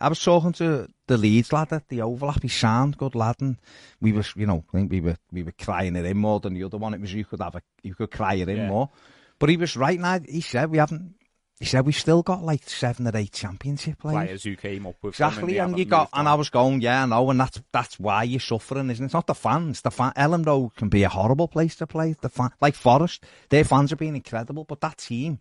I 0.00 0.08
was 0.08 0.22
talking 0.22 0.52
to 0.54 0.88
the 1.06 1.16
Leeds 1.16 1.52
lad 1.52 1.72
at 1.72 1.88
the 1.88 2.02
overlap. 2.02 2.42
He 2.42 2.48
sound 2.48 2.98
good 2.98 3.14
lad, 3.14 3.36
and 3.40 3.56
we 4.00 4.12
were, 4.12 4.24
you 4.34 4.46
know, 4.46 4.64
I 4.68 4.76
think 4.78 4.90
we 4.90 5.00
were 5.00 5.16
we 5.30 5.44
were 5.44 5.52
crying 5.52 5.94
it 5.94 6.04
in 6.04 6.16
more 6.16 6.40
than 6.40 6.54
the 6.54 6.64
other 6.64 6.78
one. 6.78 6.92
It 6.94 7.00
was 7.00 7.14
you 7.14 7.24
could 7.24 7.40
have 7.40 7.54
a 7.54 7.62
you 7.82 7.94
could 7.94 8.10
cry 8.10 8.34
it 8.34 8.48
in 8.48 8.56
Yeah. 8.56 8.68
more, 8.68 8.90
but 9.38 9.48
he 9.48 9.56
was 9.56 9.76
right 9.76 10.00
now. 10.00 10.18
He 10.28 10.40
said 10.40 10.70
we 10.70 10.78
haven't. 10.78 11.14
He 11.62 11.68
said 11.68 11.86
we've 11.86 11.94
still 11.94 12.24
got 12.24 12.42
like 12.42 12.68
seven 12.68 13.06
or 13.06 13.16
eight 13.16 13.30
championship 13.30 14.00
players. 14.00 14.26
Players 14.26 14.42
who 14.42 14.56
came 14.56 14.84
up 14.84 14.96
with 15.00 15.14
Exactly, 15.14 15.58
and 15.58 15.78
you 15.78 15.84
got, 15.84 16.08
and 16.12 16.26
on. 16.26 16.32
I 16.32 16.34
was 16.34 16.50
going, 16.50 16.80
yeah, 16.80 17.04
I 17.04 17.06
know, 17.06 17.30
and 17.30 17.38
that's 17.38 17.62
that's 17.70 18.00
why 18.00 18.24
you're 18.24 18.40
suffering, 18.40 18.90
isn't 18.90 19.04
it? 19.04 19.06
It's 19.06 19.14
not 19.14 19.28
the 19.28 19.34
fans. 19.36 19.80
The 19.80 19.92
fan, 19.92 20.12
Elland 20.16 20.44
Road 20.44 20.74
can 20.74 20.88
be 20.88 21.04
a 21.04 21.08
horrible 21.08 21.46
place 21.46 21.76
to 21.76 21.86
play. 21.86 22.16
The 22.20 22.28
fan, 22.28 22.50
like 22.60 22.74
Forest, 22.74 23.24
their 23.48 23.62
fans 23.62 23.90
have 23.90 24.00
been 24.00 24.16
incredible, 24.16 24.64
but 24.64 24.80
that 24.80 24.98
team, 24.98 25.38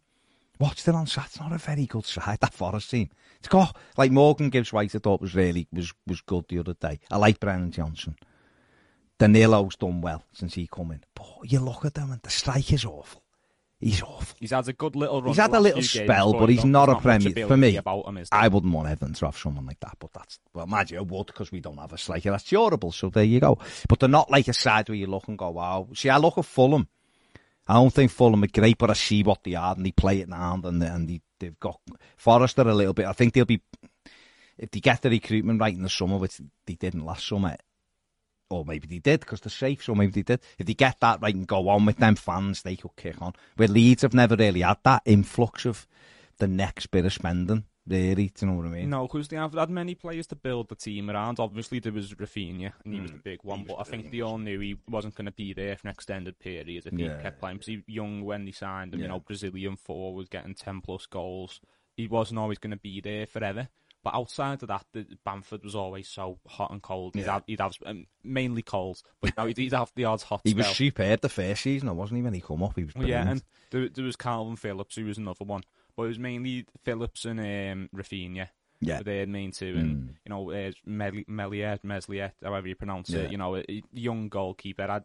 watched 0.60 0.88
it 0.88 0.94
on 0.94 1.08
Saturday. 1.08 1.44
Not 1.44 1.54
a 1.54 1.58
very 1.58 1.88
good 1.88 2.06
side. 2.06 2.38
That 2.40 2.54
Forest 2.54 2.92
team. 2.92 3.10
It's 3.40 3.48
got 3.48 3.76
like 3.98 4.12
Morgan 4.12 4.52
Gibbs 4.52 4.72
White. 4.72 4.94
I 4.94 5.00
thought 5.00 5.22
was 5.22 5.34
really 5.34 5.68
was 5.74 5.92
was 6.06 6.22
good 6.22 6.46
the 6.50 6.60
other 6.60 6.76
day. 6.76 7.00
I 7.10 7.18
like 7.18 7.40
Brennan 7.40 7.72
Johnson. 7.72 8.16
Danilo's 9.18 9.76
done 9.76 10.02
well 10.02 10.24
since 10.34 10.54
he 10.54 10.68
come 10.68 10.92
in, 10.92 11.04
but 11.16 11.52
you 11.52 11.62
look 11.62 11.84
at 11.84 11.96
them 11.96 12.12
and 12.12 12.22
the 12.22 12.30
strike 12.30 12.72
is 12.72 12.86
awful. 12.86 13.21
He's 13.82 14.04
awful. 14.04 14.38
He's 14.40 14.52
had 14.52 14.68
a 14.68 14.74
good 14.74 14.96
little 14.96 15.22
run. 15.22 15.30
He's 15.30 15.38
had 15.38 15.54
a 15.54 15.60
little 15.60 15.82
spell, 15.82 16.34
games, 16.34 16.40
but 16.40 16.50
he's 16.50 16.64
not 16.64 16.88
a 16.88 16.96
Premier- 17.00 17.48
for 17.48 17.58
me, 17.58 17.72
him? 17.72 17.84
I 18.32 18.48
wouldn't 18.48 18.72
want 18.72 18.88
Evans 18.88 19.20
to 19.20 19.26
have 19.26 19.38
someone 19.38 19.66
like 19.66 19.80
that, 19.80 19.98
but 20.00 20.14
that's 20.14 20.40
well, 20.54 20.66
imagine 20.66 21.00
I 21.00 21.02
would 21.02 21.26
because 21.26 21.52
we 21.52 21.62
don't 21.62 21.80
have 21.80 21.92
a 21.92 21.98
striker 21.98 22.30
that's 22.30 22.44
durable. 22.44 22.92
So 22.92 23.10
there 23.10 23.24
you 23.24 23.40
go. 23.40 23.58
But 23.90 24.00
they're 24.00 24.08
not 24.08 24.30
like 24.30 24.48
a 24.48 24.54
side 24.54 24.88
where 24.88 24.96
you 24.96 25.08
look 25.08 25.28
and 25.28 25.38
go, 25.38 25.50
"Wow." 25.50 25.88
See, 25.96 26.10
I 26.10 26.18
look 26.18 26.38
at 26.38 26.46
Fulham. 26.46 26.88
I 27.68 27.74
don't 27.74 27.92
think 27.92 28.12
Fulham 28.12 28.44
are 28.44 28.48
great, 28.48 28.78
but 28.78 28.92
I 28.92 28.94
see 28.94 29.24
what 29.24 29.44
they 29.44 29.56
are 29.56 29.74
and 29.76 29.86
they 29.86 29.92
play 29.92 30.20
it 30.20 30.30
now, 30.30 30.60
and 30.64 30.82
they, 30.82 30.88
and 30.88 31.10
they, 31.10 31.22
they've 31.40 31.60
got 31.60 31.80
Forrester 32.18 32.62
a 32.62 32.76
little 32.76 32.94
bit. 32.94 33.08
I 33.08 33.14
think 33.14 33.34
they'll 33.34 33.46
be 33.46 33.62
if 34.58 34.70
they 34.70 34.80
get 34.80 35.02
the 35.02 35.10
recruitment 35.10 35.60
right 35.60 35.74
in 35.74 35.82
the 35.82 35.90
summer, 35.90 36.18
which 36.18 36.40
they 36.68 36.76
didn't 36.76 37.06
last 37.06 37.28
summer. 37.28 37.58
Or 38.52 38.66
maybe 38.66 38.88
they 38.88 39.00
did 39.00 39.22
because 39.22 39.42
they're 39.42 39.50
safe, 39.50 39.84
so 39.84 39.96
maybe 39.96 40.12
they 40.12 40.22
did. 40.24 40.42
If 40.58 40.66
they 40.68 40.74
get 40.74 41.00
that 41.00 41.22
right 41.22 41.34
and 41.36 41.48
go 41.48 41.70
on 41.70 41.86
with 41.86 41.98
them 41.98 42.16
fans, 42.16 42.62
they 42.64 42.76
could 42.76 42.96
kick 42.98 43.22
on. 43.22 43.34
Where 43.56 43.68
Leeds 43.68 44.02
have 44.02 44.14
never 44.14 44.36
really 44.36 44.62
had 44.62 44.78
that 44.84 45.04
influx 45.06 45.66
of 45.66 45.88
the 46.38 46.48
next 46.48 46.88
bit 46.88 47.06
of 47.06 47.14
spending 47.14 47.64
really. 47.88 48.28
Do 48.30 48.46
you 48.46 48.52
know 48.52 48.58
what 48.58 48.68
I 48.68 48.70
mean? 48.70 48.90
No, 48.92 49.08
because 49.08 49.28
they 49.28 49.36
have 49.38 49.54
had 49.54 49.70
many 49.70 49.96
players 49.96 50.28
to 50.28 50.36
build 50.36 50.70
the 50.70 50.76
team 50.76 51.10
around. 51.10 51.40
Obviously, 51.40 51.80
there 51.80 51.92
was 51.92 52.14
Rafinha, 52.14 52.74
and 52.86 52.94
he 52.94 52.98
Hmm. 53.00 53.04
was 53.04 53.12
the 53.12 53.18
big 53.18 53.40
one. 53.44 53.64
But 53.68 53.80
I 53.80 53.84
think 53.84 54.12
they 54.12 54.22
all 54.22 54.38
knew 54.38 54.60
he 54.60 54.78
wasn't 54.88 55.16
going 55.16 55.26
to 55.26 55.32
be 55.32 55.52
there 55.54 55.76
for 55.76 55.88
an 55.88 55.92
extended 55.94 56.40
period 56.40 56.86
if 56.86 56.94
Yeah. 56.94 57.18
he 57.18 57.24
kept 57.24 57.40
playing. 57.40 57.58
Because 57.58 57.68
he 57.68 57.84
young 57.88 58.22
when 58.24 58.46
they 58.46 58.52
signed 58.52 58.94
him, 58.94 59.00
Yeah. 59.00 59.06
you 59.06 59.10
know, 59.10 59.20
Brazilian 59.20 59.76
forward 59.78 60.30
getting 60.30 60.54
ten 60.54 60.82
plus 60.82 61.06
goals. 61.08 61.60
He 61.98 62.08
wasn't 62.08 62.40
always 62.40 62.60
going 62.60 62.72
to 62.72 62.78
be 62.78 63.02
there 63.02 63.26
forever. 63.26 63.68
But 64.04 64.16
outside 64.16 64.62
of 64.64 64.70
that, 64.70 64.86
the, 64.94 65.06
Bamford 65.24 65.64
was 65.64 65.76
always 65.76 66.08
so 66.08 66.40
hot 66.48 66.72
and 66.72 66.82
cold. 66.82 67.14
He'd 67.16 67.22
Yeah. 67.26 67.34
have, 67.34 67.44
he'd 67.46 67.60
have 67.60 67.74
um, 67.86 68.08
mainly 68.24 68.64
cold, 68.64 69.02
but 69.22 69.38
no, 69.38 69.46
he'd, 69.46 69.58
he'd 69.58 69.74
have 69.74 69.92
the 69.96 70.06
odds 70.06 70.24
hot 70.24 70.42
He 70.44 70.54
was 70.56 70.66
spell. 70.66 70.74
superb 70.76 71.22
the 71.22 71.30
first 71.30 71.62
season, 71.62 71.88
though, 71.88 71.94
wasn't 71.94 72.18
he? 72.18 72.24
When 72.24 72.34
he 72.34 72.42
come 72.42 72.64
up, 72.64 72.76
he 72.76 72.84
was 72.86 72.96
Well, 72.96 73.08
yeah, 73.08 73.30
and 73.30 73.44
there, 73.70 73.88
there 73.90 74.04
was 74.06 74.16
Calvin 74.16 74.56
Phillips, 74.56 74.96
who 74.96 75.06
was 75.06 75.20
another 75.20 75.46
one. 75.46 75.62
But 75.96 76.04
it 76.04 76.08
was 76.08 76.20
mainly 76.20 76.66
Phillips 76.84 77.26
and 77.26 77.40
um, 77.40 77.90
Rafinha. 77.96 78.48
Yeah. 78.84 78.98
were 78.98 79.04
their 79.04 79.28
main 79.28 79.52
two. 79.52 79.76
And, 79.78 79.96
Mm. 79.96 80.16
you 80.26 80.30
know, 80.30 80.52
uh, 80.52 80.72
Mel- 80.88 81.24
Meliet, 81.28 81.84
Mesliet, 81.84 82.32
however 82.44 82.68
you 82.68 82.74
pronounce 82.76 83.12
Yeah. 83.12 83.20
it, 83.20 83.32
you 83.32 83.38
know, 83.38 83.58
a, 83.58 83.60
a 83.70 83.84
young 83.94 84.28
goalkeeper. 84.30 84.90
I'd 84.90 85.04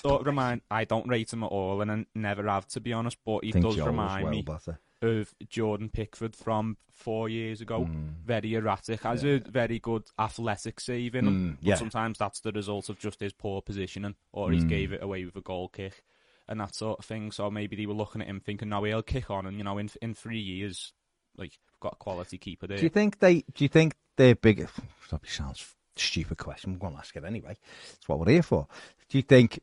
sort 0.00 0.20
of 0.20 0.26
remind, 0.26 0.60
I 0.70 0.84
don't 0.84 1.08
rate 1.08 1.32
him 1.32 1.42
at 1.44 1.46
all, 1.46 1.80
and 1.80 1.90
I 1.90 2.04
never 2.14 2.46
have, 2.48 2.66
to 2.68 2.80
be 2.80 2.92
honest, 2.92 3.16
but 3.24 3.44
he 3.44 3.52
think 3.52 3.64
does 3.64 3.76
was 3.78 3.86
remind 3.86 4.24
well 4.24 4.32
me 4.32 4.42
better. 4.42 4.78
Of 5.04 5.34
Jordan 5.48 5.88
Pickford 5.88 6.34
from 6.34 6.76
four 6.90 7.28
years 7.28 7.60
ago. 7.60 7.80
Mm. 7.80 8.14
Very 8.24 8.54
erratic, 8.54 9.02
has 9.02 9.24
a 9.24 9.38
very 9.38 9.78
good 9.78 10.04
athletic 10.18 10.80
save 10.80 11.14
in 11.14 11.26
him. 11.26 11.34
Mm, 11.34 11.56
but 11.60 11.68
yeah. 11.68 11.74
sometimes 11.76 12.18
that's 12.18 12.40
the 12.40 12.52
result 12.52 12.88
of 12.88 12.98
just 12.98 13.20
his 13.20 13.32
poor 13.32 13.62
positioning, 13.62 14.14
or 14.32 14.50
he's 14.52 14.64
Mm. 14.64 14.68
gave 14.68 14.92
it 14.92 15.02
away 15.02 15.24
with 15.24 15.36
a 15.36 15.40
goal 15.40 15.68
kick 15.68 16.02
and 16.48 16.60
that 16.60 16.74
sort 16.74 16.98
of 16.98 17.04
thing. 17.04 17.30
So 17.32 17.50
maybe 17.50 17.76
they 17.76 17.86
were 17.86 17.94
looking 17.94 18.20
at 18.22 18.28
him 18.28 18.40
thinking, 18.40 18.68
no, 18.68 18.82
he'll 18.84 19.02
kick 19.02 19.30
on, 19.30 19.46
and 19.46 19.56
you 19.58 19.64
know, 19.64 19.78
in 19.78 19.90
in 20.02 20.14
three 20.14 20.40
years, 20.40 20.92
like 21.36 21.50
we've 21.72 21.80
got 21.80 21.94
a 21.94 21.96
quality 21.96 22.38
keeper 22.38 22.66
there. 22.66 22.78
Do 22.78 22.82
you 22.84 22.90
think 22.90 23.18
they? 23.18 23.44
Do 23.54 23.64
you 23.64 23.68
think 23.68 23.94
they're 24.16 24.34
big? 24.34 24.68
Probably 25.08 25.28
sounds 25.28 25.74
stupid 25.96 26.38
question. 26.38 26.72
I'm 26.72 26.78
going 26.78 26.94
to 26.94 26.98
ask 26.98 27.14
it 27.16 27.24
anyway. 27.24 27.56
That's 27.92 28.08
what 28.08 28.18
we're 28.18 28.32
here 28.32 28.42
for. 28.42 28.66
Do 29.08 29.18
you 29.18 29.22
think 29.22 29.60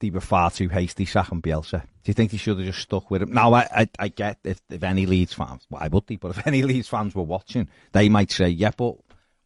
they 0.00 0.10
were 0.10 0.20
far 0.20 0.50
too 0.50 0.68
hasty 0.68 1.04
sacking 1.04 1.42
Bielsa? 1.42 1.82
Do 1.82 1.86
you 2.06 2.14
think 2.14 2.32
he 2.32 2.38
should 2.38 2.58
have 2.58 2.66
just 2.66 2.80
stuck 2.80 3.10
with 3.10 3.22
him? 3.22 3.32
Now, 3.32 3.52
I, 3.54 3.68
I, 3.74 3.88
I 3.98 4.08
get 4.08 4.38
if, 4.44 4.60
if 4.70 4.82
any 4.82 5.06
Leeds 5.06 5.34
fans, 5.34 5.64
why 5.68 5.88
would 5.88 6.06
they? 6.06 6.16
But 6.16 6.36
if 6.36 6.46
any 6.46 6.62
Leeds 6.62 6.88
fans 6.88 7.14
were 7.14 7.22
watching, 7.22 7.68
they 7.92 8.08
might 8.08 8.30
say, 8.30 8.48
yeah, 8.48 8.72
but 8.76 8.96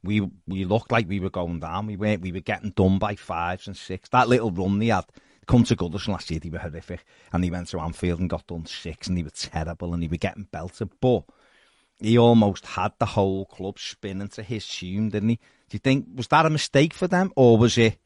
we 0.03 0.21
we 0.47 0.65
looked 0.65 0.93
like 0.93 1.09
we 1.09 1.21
were 1.21 1.31
going 1.31 1.61
down. 1.61 1.87
We 1.87 1.97
weren't. 1.97 2.23
We 2.23 2.33
were 2.33 2.41
getting 2.41 2.71
done 2.71 2.99
by 2.99 3.17
fives 3.17 3.67
and 3.67 3.77
six. 3.77 4.09
That 4.11 4.29
little 4.29 4.51
run 4.51 4.79
they 4.79 4.89
had. 4.89 5.07
Come 5.47 5.65
to 5.65 5.77
Goodison 5.77 6.09
last 6.09 6.31
year, 6.31 6.41
they 6.41 6.49
were 6.49 6.59
horrific. 6.59 7.05
And 7.31 7.45
he 7.45 7.51
went 7.51 7.69
to 7.69 7.81
Anfield 7.81 8.21
and 8.21 8.31
got 8.31 8.47
done 8.47 8.65
six, 8.65 9.09
and 9.09 9.19
they 9.19 9.23
were 9.23 9.31
terrible, 9.31 9.93
and 9.93 10.03
they 10.03 10.09
were 10.09 10.17
getting 10.17 10.49
belted. 10.51 10.89
But 11.01 11.25
he 12.01 12.17
almost 12.17 12.65
had 12.65 12.93
the 12.99 13.07
whole 13.07 13.45
club 13.45 13.79
spinning 13.79 14.29
to 14.29 14.43
his 14.43 14.67
tune, 14.67 15.11
didn't 15.11 15.29
he? 15.29 15.37
Do 15.37 15.75
you 15.75 15.79
think 15.81 16.07
was 16.15 16.29
that 16.29 16.47
a 16.47 16.51
mistake 16.51 16.95
for 16.95 17.09
them, 17.09 17.33
or 17.37 17.59
was 17.59 17.77
it 17.77 17.99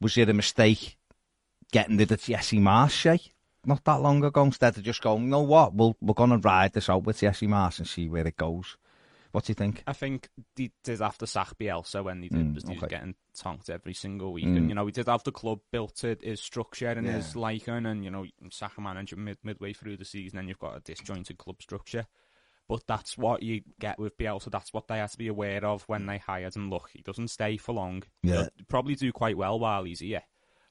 was 0.00 0.16
it 0.18 0.28
a 0.28 0.34
mistake 0.34 0.96
getting 1.72 1.96
rid 1.96 2.12
of 2.12 2.22
Jesse 2.22 2.58
Marsch 2.58 3.06
eh, 3.06 3.18
not 3.64 3.84
that 3.84 4.00
long 4.00 4.22
ago 4.24 4.44
instead 4.44 4.76
of 4.76 4.84
just 4.84 5.02
going, 5.02 5.24
you 5.24 5.28
know 5.28 5.40
what, 5.40 5.74
we'll, 5.74 5.96
we're 6.00 6.14
going 6.14 6.30
to 6.30 6.38
ride 6.38 6.72
this 6.72 6.88
out 6.88 7.04
with 7.04 7.18
Jesse 7.20 7.48
Marsch 7.48 7.78
and 7.78 7.88
see 7.88 8.08
where 8.08 8.26
it 8.26 8.36
goes. 8.36 8.76
What 9.32 9.44
do 9.44 9.50
you 9.50 9.54
think? 9.54 9.82
I 9.86 9.92
think 9.92 10.28
they 10.54 10.70
did 10.82 11.00
have 11.00 11.18
to 11.18 11.26
sack 11.26 11.58
Bielsa 11.58 12.02
when 12.02 12.22
he 12.22 12.28
did, 12.30 12.38
Mm, 12.38 12.54
because 12.54 12.70
he 12.70 12.78
was 12.78 12.88
getting 12.88 13.16
tonked 13.36 13.68
every 13.68 13.92
single 13.92 14.32
week. 14.32 14.46
Mm. 14.46 14.56
And, 14.56 14.68
you 14.70 14.74
know, 14.74 14.86
he 14.86 14.92
did 14.92 15.08
have 15.08 15.24
the 15.24 15.32
club 15.32 15.60
built 15.70 15.96
to 15.96 16.16
his 16.22 16.40
structure 16.40 16.88
and 16.88 17.06
Yeah. 17.06 17.14
his 17.14 17.36
liking, 17.36 17.84
and, 17.84 18.02
you 18.02 18.10
know, 18.10 18.24
sack 18.50 18.78
a 18.78 18.80
manager 18.80 19.16
mid- 19.16 19.44
midway 19.44 19.74
through 19.74 19.98
the 19.98 20.06
season, 20.06 20.38
and 20.38 20.48
you've 20.48 20.58
got 20.60 20.76
a 20.76 20.80
disjointed 20.80 21.36
club 21.36 21.60
structure. 21.60 22.06
But 22.68 22.84
that's 22.86 23.18
what 23.18 23.42
you 23.42 23.60
get 23.78 23.98
with 23.98 24.16
Bielsa. 24.16 24.50
That's 24.50 24.72
what 24.72 24.88
they 24.88 24.98
have 24.98 25.12
to 25.12 25.18
be 25.18 25.28
aware 25.28 25.64
of 25.66 25.82
when 25.82 26.06
they 26.06 26.18
hired 26.18 26.56
him. 26.56 26.70
Look, 26.70 26.90
he 26.94 27.02
doesn't 27.02 27.28
stay 27.28 27.58
for 27.58 27.72
long. 27.74 28.04
Yeah. 28.22 28.34
He'll 28.56 28.66
probably 28.68 28.94
do 28.94 29.12
quite 29.12 29.36
well 29.36 29.58
while 29.58 29.84
he's 29.84 30.00
here. 30.00 30.22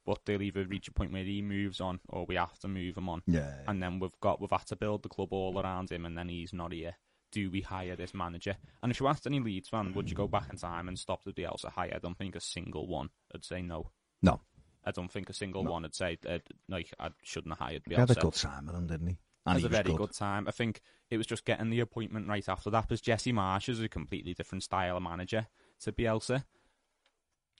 But 0.05 0.19
they'll 0.25 0.41
either 0.41 0.65
reach 0.65 0.87
a 0.87 0.91
point 0.91 1.11
where 1.11 1.23
he 1.23 1.41
moves 1.41 1.81
on, 1.81 1.99
or 2.09 2.25
we 2.25 2.35
have 2.35 2.57
to 2.59 2.67
move 2.67 2.97
him 2.97 3.09
on. 3.09 3.23
Yeah. 3.25 3.53
And 3.67 3.81
then 3.81 3.99
we've 3.99 4.19
got 4.21 4.39
we've 4.39 4.51
had 4.51 4.67
to 4.67 4.75
build 4.75 5.03
the 5.03 5.09
club 5.09 5.29
all 5.31 5.59
around 5.59 5.91
him, 5.91 6.05
and 6.05 6.17
then 6.17 6.29
he's 6.29 6.53
not 6.53 6.71
here. 6.73 6.95
Do 7.31 7.49
we 7.49 7.61
hire 7.61 7.95
this 7.95 8.13
manager? 8.13 8.55
And 8.81 8.91
if 8.91 8.99
you 8.99 9.07
asked 9.07 9.25
any 9.25 9.39
Leeds 9.39 9.67
fan, 9.67 9.93
would 9.93 10.09
you 10.09 10.15
go 10.15 10.27
back 10.27 10.49
in 10.51 10.57
time 10.57 10.87
and 10.87 10.97
stop 10.97 11.23
the 11.23 11.33
Bielsa 11.33 11.71
hire? 11.71 11.93
I 11.95 11.99
don't 11.99 12.17
think 12.17 12.35
a 12.35 12.39
single 12.39 12.87
one 12.87 13.09
would 13.33 13.43
say 13.43 13.61
no. 13.61 13.91
No. 14.21 14.41
I 14.85 14.91
don't 14.91 15.11
think 15.11 15.29
a 15.29 15.33
single 15.33 15.63
one 15.65 15.81
would 15.81 15.95
say 15.95 16.17
uh, 16.29 16.37
like 16.69 16.93
I 16.99 17.09
shouldn't 17.23 17.57
have 17.57 17.67
hired 17.67 17.81
He 17.87 17.95
had 17.95 18.11
a 18.11 18.15
good 18.15 18.33
time 18.35 18.67
with 18.67 18.75
him, 18.75 18.87
didn't 18.87 19.07
he? 19.07 19.17
And 19.47 19.59
he 19.59 19.65
a 19.65 19.69
very 19.69 19.93
good. 19.93 20.11
time. 20.11 20.47
I 20.47 20.51
think 20.51 20.81
it 21.09 21.17
was 21.17 21.27
just 21.27 21.45
getting 21.45 21.69
the 21.69 21.79
appointment 21.79 22.27
right 22.27 22.47
after 22.47 22.69
that 22.71 22.81
because 22.87 23.01
Jesse 23.01 23.33
Marsch 23.33 23.69
is 23.69 23.81
a 23.81 23.89
completely 23.89 24.33
different 24.33 24.63
style 24.63 24.97
of 24.97 25.03
manager 25.03 25.47
to 25.81 25.91
Bielsa. 25.91 26.43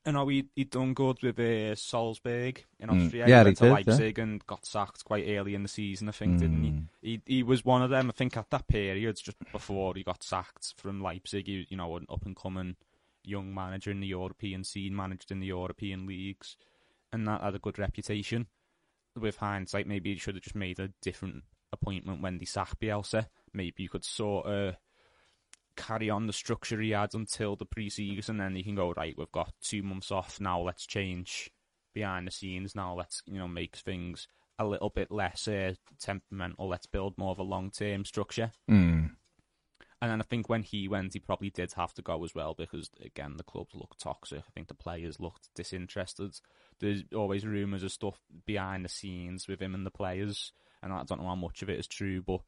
I 0.05 0.11
know 0.11 0.27
he 0.27 0.45
he 0.55 0.65
done 0.65 0.93
good 0.93 1.21
with 1.23 1.39
uh, 1.39 1.75
Salzburg 1.75 2.63
in 2.79 2.89
Mm. 2.89 3.05
Austria. 3.05 3.27
Yeah, 3.27 3.39
he 3.39 3.43
went 3.45 3.47
he 3.47 3.55
to 3.55 3.61
did, 3.61 3.67
yeah. 3.87 3.93
Leipzig 3.93 4.19
and 4.19 4.45
got 4.45 4.65
sacked 4.65 5.03
quite 5.03 5.25
early 5.27 5.55
in 5.55 5.63
the 5.63 5.69
season. 5.69 6.07
I 6.09 6.11
think, 6.11 6.39
didn't 6.39 6.61
Mm. 6.63 6.87
he? 7.01 7.21
He 7.25 7.37
he 7.37 7.43
was 7.43 7.65
one 7.65 7.81
of 7.81 7.89
them. 7.89 8.09
I 8.09 8.13
think 8.13 8.37
at 8.37 8.49
that 8.51 8.67
period, 8.67 9.15
just 9.17 9.37
before 9.51 9.93
he 9.95 10.03
got 10.03 10.23
sacked 10.23 10.73
from 10.77 11.01
Leipzig, 11.01 11.47
he, 11.47 11.65
you 11.69 11.77
know, 11.77 11.95
an 11.95 12.05
up 12.09 12.25
and 12.25 12.35
coming 12.35 12.75
young 13.23 13.53
manager 13.53 13.89
in 13.89 13.99
the 14.01 14.07
European 14.07 14.63
scene, 14.63 14.95
managed 14.95 15.31
in 15.31 15.39
the 15.39 15.47
European 15.47 16.05
leagues, 16.05 16.55
and 17.11 17.27
that 17.27 17.41
had 17.41 17.55
a 17.55 17.59
good 17.59 17.79
reputation. 17.79 18.47
With 19.15 19.37
hindsight, 19.37 19.87
maybe 19.87 20.13
he 20.13 20.19
should 20.19 20.35
have 20.35 20.43
just 20.43 20.55
made 20.55 20.79
a 20.79 20.89
different 21.01 21.43
appointment 21.71 22.21
when 22.21 22.37
they 22.37 22.45
sacked 22.45 22.79
Bielsa. 22.79 23.27
Maybe 23.53 23.83
you 23.83 23.89
could 23.89 24.03
sort 24.03 24.45
of 24.45 24.75
carry 25.75 26.09
on 26.09 26.27
the 26.27 26.33
structure 26.33 26.79
he 26.79 26.91
had 26.91 27.13
until 27.13 27.55
the 27.55 27.65
pre-season, 27.65 28.39
and 28.39 28.51
then 28.51 28.57
you 28.57 28.63
can 28.63 28.75
go 28.75 28.93
right. 28.93 29.15
We've 29.17 29.31
got 29.31 29.53
two 29.61 29.83
months 29.83 30.11
off 30.11 30.39
now. 30.39 30.61
Let's 30.61 30.85
change 30.85 31.51
behind 31.93 32.27
the 32.27 32.31
scenes 32.31 32.75
now. 32.75 32.95
Let's 32.95 33.21
you 33.25 33.39
know 33.39 33.47
make 33.47 33.75
things 33.75 34.27
a 34.57 34.65
little 34.65 34.89
bit 34.89 35.11
less 35.11 35.47
uh, 35.47 35.73
temperamental. 35.99 36.67
Let's 36.67 36.85
build 36.85 37.17
more 37.17 37.31
of 37.31 37.39
a 37.39 37.43
long-term 37.43 38.05
structure. 38.05 38.51
Mm. 38.69 39.11
And 40.01 40.11
then 40.11 40.21
I 40.21 40.23
think 40.23 40.49
when 40.49 40.63
he 40.63 40.87
went, 40.87 41.13
he 41.13 41.19
probably 41.19 41.49
did 41.49 41.73
have 41.73 41.93
to 41.95 42.01
go 42.01 42.23
as 42.23 42.35
well 42.35 42.53
because 42.53 42.89
again 43.03 43.37
the 43.37 43.43
clubs 43.43 43.73
looked 43.73 43.99
toxic. 43.99 44.39
I 44.39 44.51
think 44.53 44.67
the 44.67 44.73
players 44.73 45.19
looked 45.19 45.49
disinterested. 45.55 46.39
There's 46.79 47.03
always 47.15 47.45
rumours 47.45 47.83
of 47.83 47.91
stuff 47.91 48.19
behind 48.45 48.85
the 48.85 48.89
scenes 48.89 49.47
with 49.47 49.61
him 49.61 49.73
and 49.73 49.85
the 49.85 49.91
players, 49.91 50.51
and 50.83 50.93
I 50.93 51.03
don't 51.03 51.21
know 51.21 51.29
how 51.29 51.35
much 51.35 51.61
of 51.61 51.69
it 51.69 51.79
is 51.79 51.87
true, 51.87 52.21
but 52.21 52.41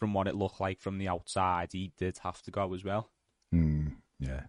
from 0.00 0.14
what 0.14 0.26
it 0.26 0.34
looked 0.34 0.60
like 0.60 0.80
from 0.80 0.98
the 0.98 1.06
outside, 1.08 1.68
he 1.72 1.92
did 1.98 2.18
have 2.24 2.40
to 2.42 2.50
go 2.50 2.72
as 2.74 2.82
well. 2.82 3.10
Mm. 3.54 3.92
Yeah. 4.18 4.44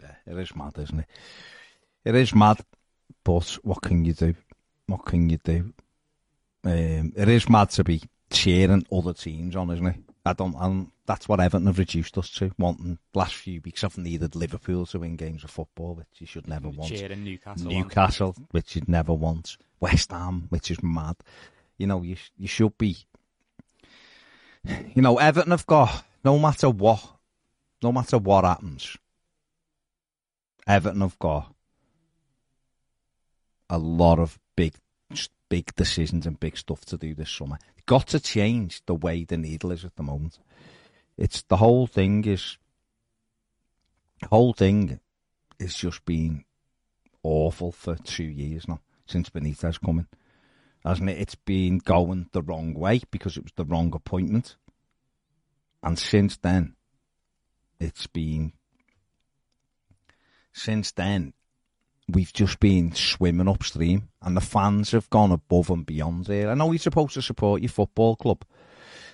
Yeah. 0.00 0.14
It 0.26 0.38
is 0.38 0.56
mad, 0.56 0.78
isn't 0.78 1.00
it? 1.00 1.06
It 2.04 2.14
is 2.14 2.34
mad, 2.34 2.60
but 3.24 3.58
what 3.62 3.82
can 3.82 4.04
you 4.04 4.14
do? 4.14 4.34
What 4.86 5.04
can 5.04 5.28
you 5.28 5.38
do? 5.42 5.74
Um, 6.64 7.12
it 7.16 7.28
is 7.28 7.48
mad 7.48 7.70
to 7.70 7.84
be 7.84 8.00
cheering 8.30 8.86
other 8.92 9.12
teams 9.12 9.56
on, 9.56 9.70
isn't 9.70 9.86
it? 9.86 9.96
I 10.24 10.32
don't, 10.34 10.54
and 10.54 10.92
that's 11.04 11.28
what 11.28 11.40
Everton 11.40 11.66
have 11.66 11.80
reduced 11.80 12.16
us 12.16 12.30
to. 12.30 12.52
Wanting 12.56 12.98
last 13.12 13.34
few 13.34 13.60
weeks, 13.64 13.82
I've 13.82 13.98
needed 13.98 14.36
Liverpool 14.36 14.86
to 14.86 15.00
win 15.00 15.16
games 15.16 15.42
of 15.42 15.50
football, 15.50 15.94
which 15.96 16.06
you 16.18 16.26
should 16.28 16.46
never 16.46 16.68
want. 16.68 16.92
Cheering 16.92 17.24
Newcastle. 17.24 17.66
on. 17.66 17.74
Newcastle, 17.74 18.36
which 18.52 18.76
you'd 18.76 18.88
never 18.88 19.12
want. 19.12 19.56
West 19.80 20.12
Ham, 20.12 20.46
which 20.50 20.70
is 20.70 20.80
mad. 20.80 21.16
You 21.76 21.88
know, 21.88 22.02
you 22.02 22.16
you 22.38 22.46
should 22.46 22.78
be. 22.78 22.96
You 24.94 25.00
know, 25.00 25.18
Everton 25.18 25.52
have 25.52 25.66
got 25.66 26.04
no 26.22 26.38
matter 26.38 26.68
what, 26.68 27.02
no 27.82 27.92
matter 27.92 28.18
what 28.18 28.44
happens. 28.44 28.96
Everton 30.66 31.00
have 31.00 31.18
got 31.18 31.52
a 33.70 33.78
lot 33.78 34.18
of 34.18 34.38
big, 34.54 34.74
big 35.48 35.74
decisions 35.76 36.26
and 36.26 36.38
big 36.38 36.58
stuff 36.58 36.84
to 36.84 36.98
do 36.98 37.14
this 37.14 37.30
summer. 37.30 37.58
Got 37.86 38.08
to 38.08 38.20
change 38.20 38.82
the 38.86 38.94
way 38.94 39.24
the 39.24 39.38
needle 39.38 39.72
is 39.72 39.84
at 39.84 39.96
the 39.96 40.02
moment. 40.02 40.38
It's 41.16 41.42
the 41.42 41.56
whole 41.56 41.86
thing 41.86 42.24
is. 42.24 42.58
Whole 44.30 44.52
thing 44.52 45.00
is 45.58 45.74
just 45.74 46.04
been 46.04 46.44
awful 47.22 47.72
for 47.72 47.96
two 47.96 48.24
years 48.24 48.68
now 48.68 48.80
since 49.06 49.30
Benitez 49.30 49.80
coming, 49.84 50.06
hasn't 50.84 51.10
it? 51.10 51.18
It's 51.18 51.34
been 51.34 51.78
going 51.78 52.28
the 52.32 52.42
wrong 52.42 52.74
way 52.74 53.02
because 53.10 53.36
it 53.36 53.42
was 53.42 53.52
the 53.56 53.64
wrong 53.64 53.92
appointment, 53.94 54.56
and 55.82 55.98
since 55.98 56.36
then, 56.36 56.74
it's 57.80 58.06
been. 58.06 58.52
Since 60.54 60.92
then, 60.92 61.32
we've 62.08 62.32
just 62.32 62.60
been 62.60 62.94
swimming 62.94 63.48
upstream, 63.48 64.08
and 64.20 64.36
the 64.36 64.40
fans 64.40 64.90
have 64.90 65.08
gone 65.10 65.32
above 65.32 65.70
and 65.70 65.86
beyond 65.86 66.26
here. 66.26 66.50
I 66.50 66.54
know 66.54 66.72
you're 66.72 66.78
supposed 66.78 67.14
to 67.14 67.22
support 67.22 67.62
your 67.62 67.70
football 67.70 68.16
club, 68.16 68.44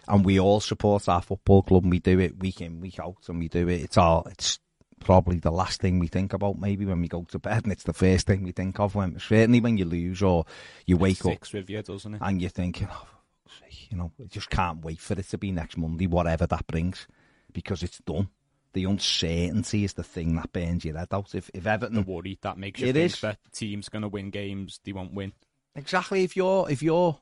and 0.09 0.25
we 0.25 0.41
all 0.41 0.61
support 0.61 1.09
our 1.09 1.23
football 1.23 1.63
club, 1.63 1.85
and 1.85 1.93
we 1.93 2.01
do 2.01 2.19
it 2.19 2.41
week 2.41 2.61
in, 2.61 2.81
week 2.81 2.99
out, 2.99 3.29
and 3.29 3.39
we 3.39 3.49
do 3.49 3.69
it. 3.69 3.83
It's 3.83 3.97
all 3.97 4.27
it's 4.31 4.59
probably 5.01 5.39
the 5.39 5.51
last 5.51 5.81
thing 5.81 5.99
we 5.99 6.07
think 6.09 6.33
about 6.33 6.59
maybe 6.59 6.85
when 6.85 7.01
we 7.01 7.09
go 7.09 7.23
to 7.25 7.39
bed 7.39 7.65
and 7.65 7.73
it's 7.73 7.85
the 7.85 7.93
first 7.93 8.27
thing 8.27 8.43
we 8.43 8.53
think 8.53 8.79
of 8.81 8.95
when 8.95 9.19
certainly 9.19 9.61
when 9.61 9.77
you 9.79 9.85
lose 9.85 10.23
or 10.23 10.45
you 10.87 10.97
It 10.97 11.01
wake 11.01 11.25
up 11.27 11.53
with 11.53 11.71
you, 11.71 11.83
doesn't 11.83 12.15
it? 12.15 12.21
and 12.23 12.41
you're 12.41 12.51
thinking 12.51 12.89
oh, 12.91 13.07
for 13.45 13.49
fuck's 13.51 13.59
sake, 13.61 13.91
you 13.91 13.97
know 13.99 14.13
I 14.23 14.27
just 14.27 14.51
can't 14.51 14.85
wait 14.85 15.01
for 15.01 15.15
it 15.15 15.29
to 15.31 15.39
be 15.39 15.53
next 15.53 15.77
Monday 15.77 16.07
whatever 16.07 16.47
that 16.47 16.67
brings 16.67 17.07
because 17.53 17.83
it's 17.83 17.99
done. 17.99 18.29
The 18.75 18.85
uncertainty 18.85 19.85
is 19.85 19.95
the 19.95 20.03
thing 20.05 20.37
that 20.37 20.53
burns 20.53 20.85
your 20.85 20.99
head 20.99 21.09
out. 21.13 21.35
If 21.35 21.51
if 21.55 21.67
Everton 21.67 21.97
The 21.97 22.03
worry 22.03 22.39
that 22.43 22.59
makes 22.59 22.81
you 22.81 22.93
think 22.93 23.13
is. 23.13 23.21
that 23.23 23.39
the 23.45 23.51
team's 23.51 23.89
going 23.89 24.03
to 24.03 24.09
win 24.09 24.29
games 24.31 24.79
they 24.85 24.93
won't 24.93 25.15
win. 25.15 25.33
Exactly. 25.75 26.23
If 26.23 26.37
you're, 26.37 26.71
if 26.71 26.83
you're, 26.83 27.19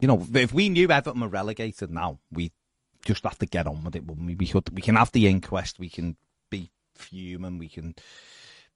you 0.00 0.06
know, 0.08 0.26
if 0.34 0.52
we 0.52 0.68
knew 0.68 0.90
Everton 0.90 1.20
were 1.20 1.28
relegated 1.28 1.90
now, 1.90 2.18
we 2.30 2.52
just 3.04 3.24
have 3.24 3.38
to 3.38 3.46
get 3.46 3.66
on 3.66 3.84
with 3.84 3.96
it. 3.96 4.06
We? 4.06 4.34
We 4.34 4.46
could, 4.46 4.74
we 4.74 4.82
can 4.82 4.96
have 4.96 5.12
the 5.12 5.26
inquest. 5.26 5.78
We 5.78 5.88
can 5.88 6.16
be 6.50 6.70
fuming. 6.94 7.58
We 7.58 7.68
can 7.68 7.94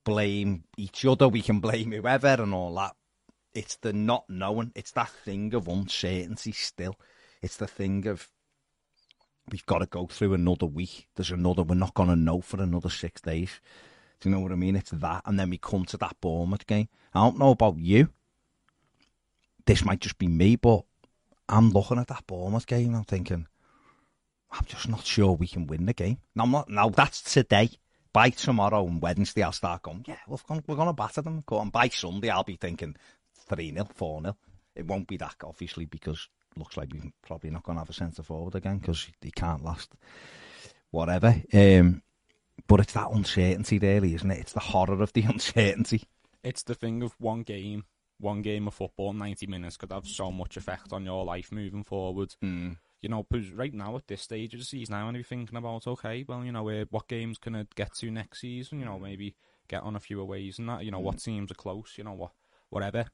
blame 0.05 0.65
each 0.77 1.05
other. 1.05 1.29
We 1.29 1.43
can 1.43 1.61
blame 1.61 1.93
whoever 1.93 2.43
and 2.43 2.55
all 2.55 2.75
that. 2.75 2.95
It's 3.55 3.77
the 3.77 3.93
not 3.93 4.25
knowing. 4.29 4.73
It's 4.75 4.93
that 4.93 5.11
thing 5.11 5.55
of 5.55 5.69
uncertainty. 5.69 6.53
Still, 6.53 6.97
it's 7.43 7.57
the 7.57 7.67
thing 7.67 8.07
of 8.07 8.29
we've 9.51 9.67
got 9.67 9.79
to 9.79 9.87
go 9.87 10.07
through 10.07 10.35
another 10.35 10.67
week. 10.67 11.09
There's 11.15 11.31
another. 11.31 11.63
We're 11.63 11.75
not 11.77 11.95
going 11.95 12.09
to 12.09 12.17
know 12.17 12.41
for 12.41 12.61
another 12.61 12.91
six 12.91 13.21
days. 13.21 13.61
Do 14.21 14.29
you 14.29 14.35
know 14.35 14.41
what 14.41 14.53
I 14.53 14.57
mean? 14.57 14.77
It's 14.77 14.91
that, 14.91 15.23
and 15.27 15.39
then 15.39 15.51
we 15.51 15.59
come 15.59 15.85
to 15.87 15.97
that 15.99 16.17
Bournemouth 16.21 16.67
game. 16.67 16.89
I 17.13 17.21
don't 17.21 17.39
know 17.39 17.51
about 17.51 17.79
you. 17.79 18.09
This 19.67 19.85
might 19.85 20.01
just 20.01 20.19
be 20.19 20.29
me, 20.29 20.57
but 20.57 20.85
I'm 21.49 21.71
looking 21.71 21.99
at 21.99 22.09
that 22.09 22.27
Bournemouth 22.27 22.67
game 22.67 22.95
I'm 22.95 23.05
thinking, 23.05 23.47
I'm 24.55 24.65
just 24.67 24.89
not 24.89 25.05
sure 25.05 25.33
we 25.33 25.49
can 25.49 25.67
win 25.67 25.87
the 25.87 25.93
game. 25.93 26.19
Now, 26.35 26.45
I'm 26.45 26.51
not, 26.53 26.69
now 26.69 26.89
that's 26.89 27.23
today. 27.23 27.71
By 28.13 28.31
tomorrow 28.31 28.87
and 28.87 29.03
Wednesday, 29.03 29.43
I'll 29.43 29.51
start 29.51 29.83
going, 29.83 30.05
yeah, 30.07 30.19
we're 30.29 30.37
going, 30.47 30.63
we're 30.69 30.77
going 30.77 30.87
to 30.87 30.93
batter 30.93 31.21
them. 31.21 31.43
Go 31.47 31.57
on. 31.57 31.71
By 31.71 31.89
Sunday, 31.89 32.31
I'll 32.31 32.45
be 32.45 32.55
thinking 32.55 32.95
3 33.49 33.73
0, 33.73 33.89
4 33.93 34.21
0. 34.23 34.37
It 34.77 34.87
won't 34.87 35.09
be 35.09 35.17
that, 35.17 35.35
obviously, 35.43 35.85
because 35.87 36.29
looks 36.57 36.77
like 36.77 36.93
we're 36.93 37.11
probably 37.27 37.51
not 37.51 37.65
going 37.65 37.75
to 37.77 37.81
have 37.81 37.91
a 37.91 37.93
centre 37.93 38.23
forward 38.23 38.55
again 38.55 38.79
because 38.79 39.09
he 39.21 39.33
can't 39.33 39.65
last. 39.65 39.91
Whatever. 40.93 41.35
Um, 41.53 42.03
but 42.69 42.81
it's 42.81 42.93
that 42.93 43.11
uncertainty, 43.11 43.81
really, 43.81 44.15
isn't 44.15 44.31
it? 44.31 44.39
It's 44.39 44.53
the 44.53 44.61
horror 44.61 45.03
of 45.03 45.13
the 45.13 45.23
uncertainty. 45.29 46.05
It's 46.45 46.63
the 46.63 46.75
thing 46.77 47.03
of 47.03 47.15
one 47.19 47.43
game, 47.43 47.85
one 48.21 48.43
game 48.43 48.69
of 48.69 48.75
football, 48.75 49.13
90 49.13 49.49
minutes 49.49 49.77
could 49.77 49.91
have 49.91 50.07
so 50.07 50.31
much 50.31 50.57
effect 50.57 50.93
on 50.93 51.05
your 51.05 51.25
life 51.25 51.51
moving 51.51 51.83
forward. 51.83 52.35
You 53.05 53.11
know, 53.11 53.27
because 53.29 53.51
right 53.51 53.75
now 53.75 53.97
at 53.97 54.09
this 54.09 54.23
stage 54.23 54.55
of 54.55 54.61
the 54.61 54.65
season, 54.65 54.95
I 54.95 55.05
want 55.05 55.17
to 55.17 55.19
be 55.19 55.25
thinking 55.25 55.59
about, 55.59 55.87
okay, 55.87 56.25
well, 56.27 56.43
you 56.43 56.53
know, 56.53 56.67
uh, 56.71 56.87
what 56.89 57.07
games 57.07 57.37
can 57.37 57.55
I 57.55 57.67
get 57.75 57.93
to 57.97 58.11
next 58.11 58.41
season? 58.41 58.79
You 58.79 58.87
know, 58.87 58.99
maybe 58.99 59.35
get 59.69 59.83
on 59.83 59.95
a 59.95 60.01
few 60.01 60.23
aways 60.23 60.59
and 60.59 60.71
that. 60.71 60.87
You 60.87 60.91
know, 60.91 61.01
what 61.01 61.19
teams 61.19 61.51
are 61.51 61.55
close? 61.55 61.99
You 61.99 62.05
know, 62.05 62.15
what, 62.15 62.31
whatever. 62.71 63.05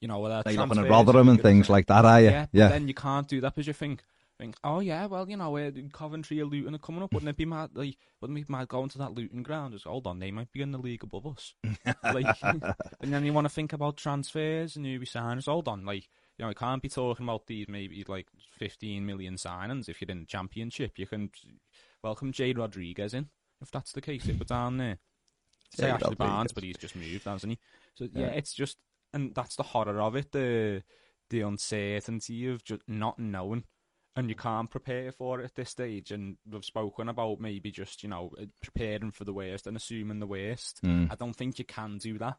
You 0.00 0.06
know, 0.06 0.20
whether 0.20 0.42
Like 0.46 0.56
looking 0.56 0.84
at 0.84 0.88
Rotherham 0.88 1.28
and 1.28 1.42
things 1.42 1.68
like 1.68 1.88
that, 1.88 2.04
are 2.04 2.20
you? 2.20 2.28
Yeah, 2.28 2.46
but 2.52 2.68
then 2.68 2.86
you 2.86 2.94
can't 2.94 3.26
do 3.26 3.40
that 3.40 3.56
because 3.56 3.66
you 3.66 3.72
think, 3.72 4.04
think, 4.38 4.54
oh 4.62 4.78
yeah, 4.78 5.06
well 5.06 5.28
you 5.28 5.36
know, 5.36 5.56
uh, 5.56 5.72
Coventry 5.92 6.40
or 6.40 6.44
Luton 6.44 6.76
are 6.76 6.78
coming 6.78 7.02
up. 7.02 7.12
Wouldn't 7.12 7.30
it 7.30 7.36
be 7.36 7.46
mad? 7.46 7.70
Like, 7.74 7.96
wouldn't 8.20 8.38
it 8.38 8.46
be 8.46 8.52
mad 8.52 8.68
going 8.68 8.90
to 8.90 8.98
that 8.98 9.14
Luton 9.14 9.42
ground? 9.42 9.72
Just 9.72 9.86
hold 9.86 10.06
on, 10.06 10.20
they 10.20 10.30
might 10.30 10.52
be 10.52 10.62
in 10.62 10.70
the 10.70 10.78
league 10.78 11.02
above 11.02 11.26
us. 11.26 11.54
like, 12.04 12.36
and 12.42 13.12
then 13.12 13.24
you 13.24 13.32
want 13.32 13.46
to 13.46 13.52
think 13.52 13.72
about 13.72 13.96
transfers 13.96 14.76
and 14.76 14.86
newbie 14.86 15.10
signings. 15.10 15.46
Hold 15.46 15.66
on, 15.66 15.84
like 15.84 16.08
you 16.38 16.44
know, 16.44 16.48
you 16.48 16.54
can't 16.54 16.82
be 16.82 16.88
talking 16.88 17.24
about 17.24 17.46
these 17.46 17.68
maybe 17.68 18.04
like 18.08 18.26
15 18.58 19.04
million 19.06 19.36
signings 19.36 19.88
if 19.88 20.00
you're 20.00 20.10
in 20.10 20.20
the 20.20 20.26
championship. 20.26 20.98
You 20.98 21.06
can 21.06 21.30
welcome 22.02 22.32
Jay 22.32 22.52
Rodriguez 22.52 23.14
in 23.14 23.28
if 23.62 23.70
that's 23.70 23.92
the 23.92 24.00
case. 24.00 24.26
If 24.26 24.38
we're 24.38 24.44
down 24.44 24.76
there, 24.78 24.98
say 25.74 25.84
Jade 25.86 26.02
Ashley 26.02 26.14
Barnes, 26.16 26.52
but 26.52 26.64
he's 26.64 26.76
just 26.76 26.96
moved, 26.96 27.24
hasn't 27.24 27.52
he? 27.52 27.58
So 27.94 28.08
yeah, 28.12 28.26
Yeah. 28.26 28.32
it's 28.32 28.52
just, 28.52 28.78
and 29.12 29.34
that's 29.34 29.56
the 29.56 29.62
horror 29.62 30.00
of 30.00 30.16
it. 30.16 30.32
The 30.32 30.82
the 31.30 31.40
uncertainty 31.40 32.46
of 32.48 32.64
just 32.64 32.82
not 32.86 33.18
knowing, 33.18 33.64
and 34.16 34.28
you 34.28 34.34
can't 34.34 34.70
prepare 34.70 35.10
for 35.12 35.40
it 35.40 35.44
at 35.44 35.54
this 35.54 35.70
stage. 35.70 36.10
And 36.10 36.36
we've 36.50 36.64
spoken 36.64 37.08
about 37.08 37.40
maybe 37.40 37.70
just 37.70 38.02
you 38.02 38.08
know 38.08 38.32
preparing 38.62 39.12
for 39.12 39.24
the 39.24 39.32
worst 39.32 39.66
and 39.66 39.76
assuming 39.76 40.18
the 40.18 40.26
worst. 40.26 40.80
Mm. 40.84 41.10
I 41.10 41.14
don't 41.14 41.34
think 41.34 41.58
you 41.58 41.64
can 41.64 41.98
do 41.98 42.18
that 42.18 42.36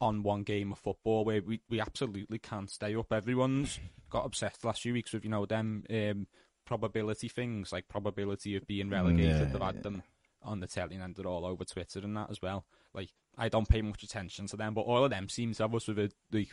on 0.00 0.22
one 0.22 0.42
game 0.42 0.72
of 0.72 0.78
football 0.78 1.24
where 1.24 1.40
we, 1.42 1.60
we 1.70 1.80
absolutely 1.80 2.38
can't 2.38 2.70
stay 2.70 2.94
up. 2.94 3.12
Everyone's 3.12 3.78
got 4.10 4.26
obsessed 4.26 4.60
the 4.60 4.66
last 4.66 4.82
few 4.82 4.92
weeks 4.92 5.12
with 5.12 5.24
you 5.24 5.30
know 5.30 5.46
them 5.46 5.84
um, 5.90 6.26
probability 6.64 7.28
things 7.28 7.72
like 7.72 7.88
probability 7.88 8.56
of 8.56 8.66
being 8.66 8.90
relegated. 8.90 9.40
yeah, 9.40 9.44
They've 9.44 9.62
had 9.62 9.82
them 9.82 10.02
on 10.42 10.60
the 10.60 10.66
telly 10.66 10.96
and 10.96 11.14
they're 11.14 11.26
all 11.26 11.46
over 11.46 11.64
Twitter 11.64 12.00
and 12.00 12.16
that 12.16 12.30
as 12.30 12.40
well. 12.42 12.64
Like 12.94 13.10
I 13.38 13.48
don't 13.48 13.68
pay 13.68 13.82
much 13.82 14.02
attention 14.02 14.46
to 14.48 14.56
them, 14.56 14.74
but 14.74 14.82
all 14.82 15.04
of 15.04 15.10
them 15.10 15.28
seem 15.28 15.54
to 15.54 15.62
have 15.62 15.74
us 15.74 15.88
with 15.88 15.98
a 15.98 16.10
like, 16.32 16.52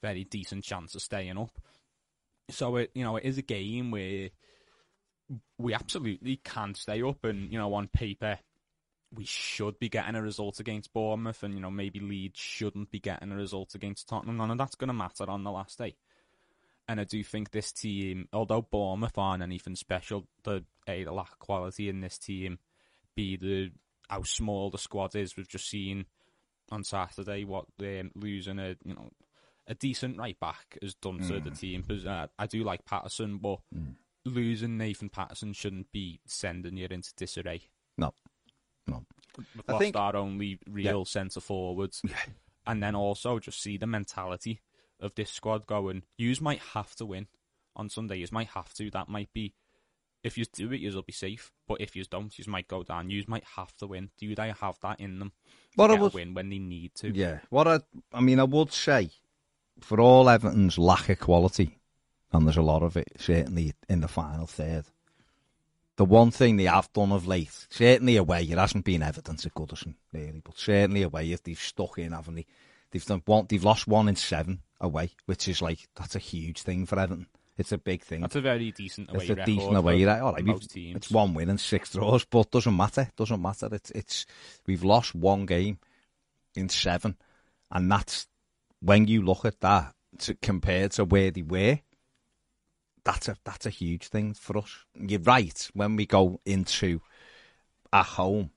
very 0.00 0.24
decent 0.24 0.64
chance 0.64 0.94
of 0.94 1.02
staying 1.02 1.38
up. 1.38 1.50
So 2.50 2.76
it 2.76 2.90
you 2.94 3.04
know 3.04 3.16
it 3.16 3.24
is 3.24 3.38
a 3.38 3.42
game 3.42 3.90
where 3.90 4.30
we 5.58 5.74
absolutely 5.74 6.36
can't 6.36 6.76
stay 6.76 7.02
up, 7.02 7.24
and 7.24 7.50
you 7.52 7.58
know 7.58 7.72
on 7.74 7.88
paper 7.88 8.38
we 9.14 9.24
should 9.24 9.78
be 9.78 9.88
getting 9.88 10.14
a 10.14 10.22
result 10.22 10.60
against 10.60 10.92
Bournemouth, 10.92 11.42
and 11.42 11.54
you 11.54 11.60
know 11.60 11.70
maybe 11.70 12.00
Leeds 12.00 12.38
shouldn't 12.38 12.90
be 12.90 13.00
getting 13.00 13.32
a 13.32 13.36
result 13.36 13.74
against 13.74 14.08
Tottenham. 14.08 14.36
None 14.36 14.50
of 14.50 14.58
that's 14.58 14.74
going 14.74 14.88
to 14.88 14.94
matter 14.94 15.28
on 15.28 15.44
the 15.44 15.50
last 15.50 15.78
day. 15.78 15.96
And 16.86 17.00
I 17.00 17.04
do 17.04 17.22
think 17.24 17.50
this 17.50 17.72
team, 17.72 18.28
although 18.32 18.60
Bournemouth 18.62 19.16
aren't 19.16 19.42
anything 19.42 19.74
special, 19.76 20.26
the 20.42 20.64
a 20.86 21.04
the 21.04 21.12
lack 21.12 21.32
of 21.32 21.38
quality 21.38 21.88
in 21.88 22.00
this 22.00 22.18
team, 22.18 22.58
b 23.14 23.36
the 23.36 23.70
how 24.08 24.22
small 24.22 24.70
the 24.70 24.78
squad 24.78 25.14
is. 25.16 25.36
We've 25.36 25.48
just 25.48 25.68
seen 25.68 26.04
on 26.70 26.84
Saturday 26.84 27.44
what 27.44 27.66
um, 27.80 28.10
losing 28.14 28.58
a 28.58 28.76
you 28.84 28.94
know 28.94 29.10
a 29.66 29.74
decent 29.74 30.18
right 30.18 30.38
back 30.38 30.76
has 30.82 30.94
done 30.94 31.20
to 31.20 31.40
the 31.40 31.50
team. 31.50 31.82
'Cause, 31.82 32.04
uh, 32.04 32.26
I 32.38 32.46
do 32.46 32.62
like 32.64 32.84
Patterson, 32.84 33.38
but 33.38 33.60
losing 34.26 34.76
Nathan 34.76 35.08
Patterson 35.08 35.52
shouldn't 35.54 35.90
be 35.90 36.20
sending 36.26 36.76
you 36.76 36.86
into 36.90 37.14
disarray. 37.16 37.62
No, 37.96 38.12
no. 38.86 39.04
We've 39.36 39.46
I 39.68 39.78
think- 39.78 39.96
our 39.96 40.14
only 40.16 40.58
real 40.68 41.04
centre 41.04 41.40
forwards, 41.40 42.02
and 42.66 42.82
then 42.82 42.94
also 42.94 43.38
just 43.38 43.60
see 43.60 43.76
the 43.76 43.86
mentality 43.86 44.60
of 45.00 45.14
this 45.14 45.30
squad 45.30 45.66
going. 45.66 46.02
Yous 46.16 46.40
might 46.40 46.60
have 46.74 46.94
to 46.96 47.06
win 47.06 47.26
on 47.76 47.88
Sunday. 47.90 48.16
Yous 48.18 48.32
might 48.32 48.48
have 48.48 48.72
to. 48.74 48.90
That 48.90 49.08
might 49.08 49.32
be 49.32 49.54
if 50.22 50.38
you 50.38 50.44
do 50.46 50.72
it, 50.72 50.80
you'll 50.80 51.02
be 51.02 51.12
safe. 51.12 51.52
But 51.68 51.80
if 51.82 51.94
you 51.94 52.04
don't, 52.04 52.36
you 52.38 52.44
might 52.48 52.66
go 52.68 52.82
down. 52.82 53.10
Yous 53.10 53.28
might 53.28 53.44
have 53.56 53.76
to 53.78 53.86
win. 53.86 54.10
Do 54.16 54.34
they 54.34 54.52
have 54.58 54.78
that 54.80 54.98
in 55.00 55.18
them? 55.18 55.32
What 55.74 55.88
to 55.88 55.92
I 55.92 55.96
get 55.96 56.02
was- 56.02 56.14
a 56.14 56.16
win 56.16 56.34
when 56.34 56.48
they 56.48 56.58
need 56.58 56.94
to. 56.96 57.10
Yeah. 57.14 57.40
What 57.50 57.66
I, 57.68 57.80
I 58.12 58.20
mean, 58.20 58.40
I 58.40 58.44
would 58.44 58.72
say, 58.72 59.10
for 59.80 60.00
all 60.00 60.28
Everton's 60.30 60.78
lack 60.78 61.08
of 61.08 61.18
quality, 61.18 61.78
and 62.32 62.46
there's 62.46 62.56
a 62.56 62.62
lot 62.62 62.82
of 62.82 62.96
it, 62.96 63.08
certainly 63.18 63.74
in 63.88 64.00
the 64.00 64.08
final 64.08 64.46
third, 64.46 64.86
the 65.96 66.04
one 66.04 66.30
thing 66.30 66.56
they 66.56 66.64
have 66.64 66.92
done 66.92 67.12
of 67.12 67.26
late, 67.26 67.66
certainly 67.70 68.16
away, 68.16 68.42
it 68.42 68.58
hasn't 68.58 68.84
been 68.84 69.02
Everton's 69.02 69.46
at 69.46 69.54
Goodison, 69.54 69.94
really, 70.12 70.40
but 70.44 70.58
certainly 70.58 71.02
away, 71.02 71.30
if 71.32 71.42
they've 71.42 71.58
stuck 71.58 71.98
in, 71.98 72.12
haven't 72.12 72.34
they? 72.34 72.46
They've 72.90 73.04
done 73.04 73.22
one, 73.24 73.46
they've 73.48 73.64
lost 73.64 73.86
one 73.88 74.08
in 74.08 74.16
seven 74.16 74.60
away, 74.80 75.10
which 75.26 75.48
is 75.48 75.62
like, 75.62 75.88
that's 75.96 76.14
a 76.14 76.20
huge 76.20 76.62
thing 76.62 76.86
for 76.86 76.98
Everton. 76.98 77.26
It's 77.56 77.72
a 77.72 77.78
big 77.78 78.02
thing. 78.02 78.22
That's 78.22 78.34
a 78.34 78.40
very 78.40 78.72
decent 78.72 79.10
away 79.10 79.26
It's 79.26 79.30
a 79.30 79.44
decent 79.44 79.76
away 79.76 80.04
record. 80.04 80.22
All 80.22 80.32
right, 80.32 80.44
most 80.44 80.70
teams. 80.70 80.96
It's 80.96 81.10
one 81.10 81.34
win 81.34 81.50
and 81.50 81.60
six 81.60 81.92
draws, 81.92 82.24
but 82.24 82.50
doesn't 82.50 82.76
matter. 82.76 83.08
Doesn't 83.16 83.40
matter. 83.40 83.68
It's 83.70 83.90
it's 83.92 84.26
we've 84.66 84.82
lost 84.82 85.14
one 85.14 85.46
game 85.46 85.78
in 86.56 86.68
seven, 86.68 87.16
and 87.70 87.90
that's 87.90 88.26
when 88.80 89.06
you 89.06 89.22
look 89.22 89.44
at 89.44 89.60
that 89.60 89.94
to, 90.18 90.34
compared 90.34 90.92
to 90.92 91.04
where 91.04 91.30
they 91.30 91.42
were. 91.42 91.78
That's 93.04 93.28
a 93.28 93.36
that's 93.44 93.66
a 93.66 93.70
huge 93.70 94.08
thing 94.08 94.34
for 94.34 94.58
us. 94.58 94.84
You're 94.94 95.20
right. 95.20 95.68
When 95.74 95.96
we 95.96 96.06
go 96.06 96.40
into 96.44 97.00
at 97.92 98.06
home, 98.06 98.50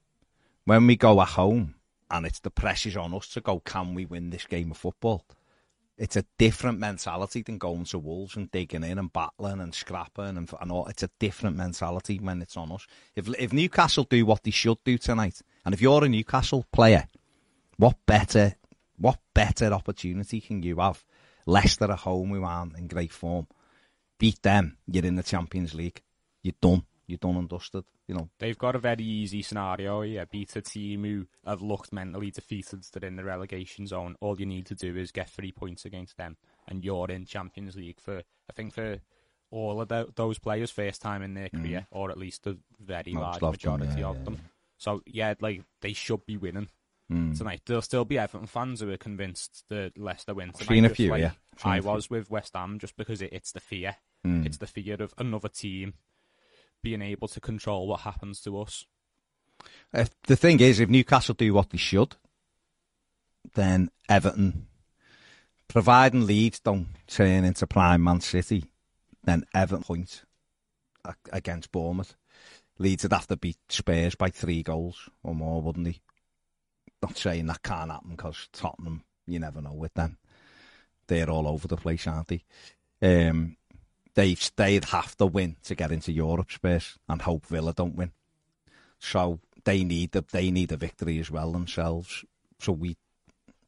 when 0.66 0.88
we 0.88 0.96
go 0.96 1.22
at 1.22 1.30
home, 1.30 1.76
and 2.10 2.26
it's 2.26 2.40
the 2.40 2.50
pressure's 2.50 2.98
on 2.98 3.14
us 3.14 3.28
to 3.30 3.42
go. 3.42 3.60
Can 3.60 3.94
we 3.94 4.06
win 4.06 4.30
this 4.30 4.46
game 4.46 4.72
of 4.72 4.78
football? 4.78 5.26
it's 5.98 6.16
a 6.16 6.26
different 6.38 6.80
mentality 6.80 7.42
than 7.42 7.58
going 7.58 7.84
to 7.86 7.98
Wolves 7.98 8.36
and 8.36 8.52
digging 8.52 8.84
in 8.84 9.00
and 9.00 9.12
battling 9.12 9.60
and 9.60 9.74
scrapping 9.74 10.38
and, 10.38 10.50
and 10.62 10.72
all. 10.72 10.86
It's 10.88 11.04
a 11.04 11.10
different 11.20 11.56
mentality 11.58 12.20
when 12.20 12.42
it's 12.42 12.56
on 12.56 12.72
us. 12.72 12.86
If 13.16 13.28
if 13.40 13.52
Newcastle 13.52 14.04
do 14.04 14.26
what 14.26 14.44
they 14.44 14.52
should 14.52 14.78
do 14.84 14.98
tonight, 14.98 15.42
and 15.66 15.74
if 15.74 15.82
you're 15.82 16.04
a 16.04 16.10
Newcastle 16.10 16.66
player, 16.72 17.08
what 17.78 17.98
better 18.06 18.56
what 18.98 19.20
better 19.34 19.74
opportunity 19.74 20.40
can 20.40 20.62
you 20.62 20.78
have? 20.78 21.04
Leicester 21.46 21.92
at 21.92 22.00
home, 22.00 22.30
who 22.30 22.44
aren't 22.44 22.78
in 22.78 22.88
great 22.88 23.12
form, 23.12 23.48
beat 24.17 24.41
them. 24.41 24.77
You're 24.88 25.06
in 25.06 25.15
the 25.15 25.23
Champions 25.23 25.73
League. 25.73 26.01
You're 26.43 26.56
done. 26.62 26.84
You're 27.08 27.17
done 27.17 27.38
and 27.38 27.47
dusted. 27.49 27.86
You 28.08 28.15
know. 28.15 28.30
They've 28.39 28.58
got 28.58 28.75
a 28.75 28.80
very 28.80 29.03
easy 29.03 29.41
scenario 29.41 30.01
here. 30.01 30.25
Beat 30.25 30.56
a 30.56 30.62
team 30.62 31.03
who 31.03 31.27
have 31.45 31.62
looked 31.62 31.91
mentally 31.93 32.32
defeated. 32.32 32.84
They're 32.91 33.08
in 33.08 33.15
the 33.15 33.23
relegation 33.23 33.88
zone. 33.88 34.15
All 34.21 34.39
you 34.39 34.45
need 34.45 34.65
to 34.67 34.75
do 34.75 34.95
is 34.95 35.12
get 35.12 35.30
three 35.30 35.51
points 35.51 35.86
against 35.86 36.17
them, 36.17 36.38
and 36.67 36.84
you're 36.84 37.10
in 37.10 37.25
Champions 37.25 37.75
League 37.75 37.99
for 37.99 38.17
I 38.49 38.53
think 38.53 38.73
for 38.73 38.99
all 39.51 39.82
of 39.82 39.88
tho- 39.88 40.12
those 40.15 40.39
players 40.39 40.71
first 40.71 41.01
time 41.01 41.21
in 41.21 41.34
their 41.34 41.49
career, 41.49 41.88
or 41.91 42.12
at 42.12 42.17
least 42.17 42.47
a 42.47 42.58
very 42.80 43.13
large 43.13 43.41
majority 43.41 43.99
yeah, 44.01 44.08
of 44.08 44.17
yeah, 44.17 44.23
them. 44.23 44.39
So 44.77 45.01
yeah, 45.06 45.34
like 45.39 45.63
they 45.82 45.93
should 45.93 46.25
be 46.25 46.38
winning 46.38 46.69
Mm. 47.10 47.38
tonight. 47.38 47.62
There'll 47.65 47.82
still 47.82 48.03
be 48.03 48.17
Everton 48.17 48.47
fans 48.47 48.82
who 48.82 48.91
are 48.91 48.97
convinced 48.97 49.63
that 49.69 49.97
Leicester 49.97 50.34
win 50.34 50.51
tonight. 50.51 50.67
seen 50.67 50.84
a 50.84 50.89
few, 50.89 51.12
like 51.12 51.21
yeah. 51.21 51.32
Seen 51.56 51.71
I 51.71 51.80
was 51.80 52.10
with 52.10 52.30
West 52.30 52.51
Ham, 52.53 52.80
just 52.80 52.97
because 52.97 53.21
it, 53.21 53.32
it's 53.32 53.53
the 53.53 53.62
fear. 53.62 53.95
Mm. 54.25 54.45
It's 54.45 54.58
the 54.58 54.67
fear 54.67 54.95
of 55.01 55.13
another 55.17 55.49
team 55.49 55.93
being 56.84 57.01
able 57.01 57.27
to 57.30 57.39
control 57.39 57.88
what 57.88 58.01
happens 58.01 58.41
to 58.41 58.60
us. 58.60 58.86
If, 59.93 60.10
the 60.23 60.36
thing 60.36 60.60
is, 60.60 60.80
if 60.80 60.89
Newcastle 60.89 61.36
do 61.36 61.53
what 61.53 61.69
they 61.69 61.77
should, 61.77 62.15
then 63.56 63.89
Everton, 64.08 64.67
providing 65.67 66.25
Leeds 66.25 66.60
don't 66.60 66.88
turn 67.08 67.43
into 67.43 67.65
prime 67.67 68.03
Man 68.03 68.21
City, 68.21 68.65
then 69.23 69.45
Everton 69.53 69.84
point 69.84 70.23
against 71.32 71.71
Bournemouth. 71.71 72.15
Leeds 72.80 73.03
would 73.03 73.13
have 73.13 73.27
to 73.27 73.38
beat 73.38 73.58
Spurs 73.69 74.15
by 74.15 74.30
three 74.30 74.62
goals 74.62 75.10
or 75.23 75.34
more, 75.34 75.62
wouldn't 75.62 75.86
they? 75.86 75.99
Not 77.01 77.17
saying 77.17 77.47
that 77.47 77.63
can't 77.63 77.91
happen 77.91 78.12
because 78.12 78.49
Tottenham, 78.53 79.03
you 79.25 79.39
never 79.39 79.62
know 79.62 79.73
with 79.73 79.93
them. 79.93 80.17
They're 81.08 81.30
all 81.30 81.47
over 81.47 81.67
the 81.67 81.77
place, 81.77 82.06
aren't 82.08 82.27
they? 82.27 82.43
Um, 83.01 83.57
they 84.17 84.36
they'd 84.56 84.86
have 84.86 85.15
to 85.17 85.27
win 85.27 85.58
to 85.63 85.75
get 85.75 85.91
into 85.91 86.12
Europe, 86.12 86.51
space 86.51 86.97
and 87.08 87.21
hope 87.21 87.45
Villa 87.45 87.71
don't 87.71 87.95
win. 87.95 88.12
So 88.97 89.39
they 89.63 89.84
need 89.84 90.12
the, 90.12 90.25
they 90.32 90.49
need 90.49 90.71
a 90.71 90.77
victory 90.77 91.19
as 91.19 91.30
well 91.30 91.51
themselves. 91.51 92.25
So 92.60 92.71
we 92.71 92.97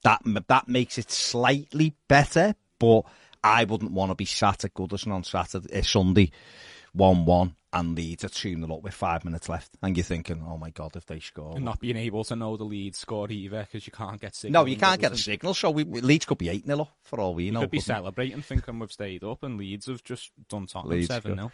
that 0.04 0.22
that 0.48 0.68
makes 0.68 0.98
it 0.98 1.12
slightly 1.12 1.94
better, 2.08 2.56
but 2.80 3.04
I 3.44 3.66
wouldn't 3.66 3.92
want 3.92 4.10
to 4.10 4.16
be 4.16 4.26
sat 4.26 4.66
at 4.66 4.74
Goodison 4.74 5.12
on 5.12 5.24
Saturday, 5.24 5.72
uh, 5.72 5.84
Sunday, 5.84 6.32
one 6.94 7.26
one, 7.26 7.56
and 7.72 7.96
Leeds 7.96 8.24
are 8.24 8.30
two 8.30 8.56
0 8.56 8.76
up 8.76 8.84
with 8.84 8.94
five 8.94 9.26
minutes 9.26 9.50
left, 9.50 9.72
and 9.82 9.96
you're 9.96 10.04
thinking, 10.04 10.44
oh 10.48 10.58
my 10.58 10.70
god, 10.72 10.96
if 10.96 11.06
they 11.06 11.20
score, 11.20 11.56
and 11.56 11.66
not 11.66 11.80
being 11.80 11.98
able 11.98 12.24
to 12.26 12.36
know 12.36 12.58
the 12.58 12.64
Leeds 12.64 13.00
score 13.00 13.30
either 13.30 13.62
because 13.62 13.86
you 13.86 13.92
can't 13.92 14.20
get 14.20 14.36
signal. 14.36 14.64
No, 14.64 14.70
you 14.70 14.78
can't 14.78 15.00
get 15.00 15.12
a 15.12 15.18
signal. 15.18 15.54
So 15.54 15.72
we, 15.72 15.84
Leeds 15.84 16.26
could 16.26 16.38
be 16.38 16.50
eight 16.50 16.66
0 16.66 16.82
up 16.82 16.92
for 17.04 17.20
all 17.20 17.36
we 17.36 17.46
you 17.46 17.52
know. 17.52 17.62
Could 17.62 17.72
be 17.72 17.80
celebrating, 17.80 18.42
thinking 18.42 18.80
we've 18.80 18.92
stayed 18.92 19.24
up, 19.24 19.44
and 19.44 19.58
Leeds 19.58 19.88
have 19.88 20.04
just 20.04 20.32
done 20.50 20.68
Tottenham 20.68 21.04
seven 21.04 21.36
0 21.36 21.52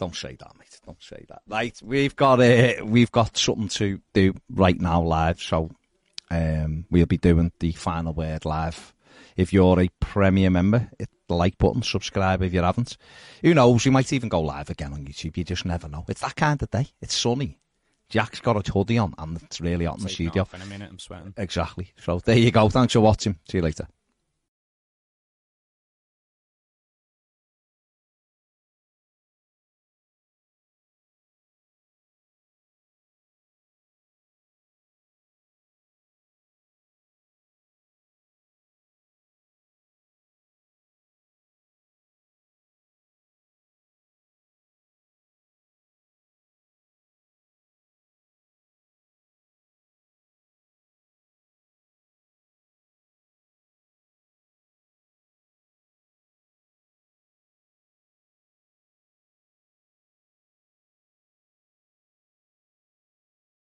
don't 0.00 0.16
say 0.16 0.34
that, 0.34 0.52
mate. 0.58 0.80
Don't 0.84 1.02
say 1.02 1.26
that. 1.28 1.42
Right, 1.46 1.78
we've 1.84 2.16
got 2.16 2.40
uh, 2.40 2.84
we've 2.84 3.12
got 3.12 3.36
something 3.36 3.68
to 3.68 4.00
do 4.14 4.34
right 4.48 4.80
now 4.80 5.02
live, 5.02 5.40
so 5.42 5.70
um, 6.30 6.86
we'll 6.90 7.06
be 7.06 7.18
doing 7.18 7.52
the 7.60 7.72
final 7.72 8.14
word 8.14 8.46
live. 8.46 8.94
If 9.36 9.52
you're 9.52 9.80
a 9.80 9.88
Premier 10.00 10.50
member, 10.50 10.90
hit 10.98 11.08
the 11.28 11.34
like 11.34 11.58
button, 11.58 11.82
subscribe 11.82 12.42
if 12.42 12.52
you 12.52 12.62
haven't. 12.62 12.96
Who 13.42 13.54
knows? 13.54 13.84
We 13.84 13.90
might 13.90 14.12
even 14.12 14.28
go 14.28 14.40
live 14.40 14.70
again 14.70 14.92
on 14.92 15.04
YouTube. 15.04 15.36
You 15.36 15.44
just 15.44 15.64
never 15.64 15.88
know. 15.88 16.04
It's 16.08 16.20
that 16.20 16.36
kind 16.36 16.62
of 16.62 16.70
day. 16.70 16.88
It's 17.00 17.14
sunny. 17.14 17.58
Jack's 18.08 18.40
got 18.40 18.56
a 18.56 18.72
hoodie 18.72 18.98
on, 18.98 19.14
and 19.18 19.40
it's 19.42 19.60
really 19.60 19.84
hot 19.84 19.98
in 19.98 20.02
the 20.02 20.08
studio. 20.08 20.46
In 20.52 20.62
a 20.62 20.66
minute, 20.66 20.88
I'm 20.90 20.98
sweating. 20.98 21.32
Exactly. 21.36 21.92
So 21.96 22.18
there 22.18 22.36
you 22.36 22.50
go. 22.50 22.68
Thanks 22.68 22.94
for 22.94 23.00
watching. 23.00 23.38
See 23.48 23.58
you 23.58 23.62
later. 23.62 23.86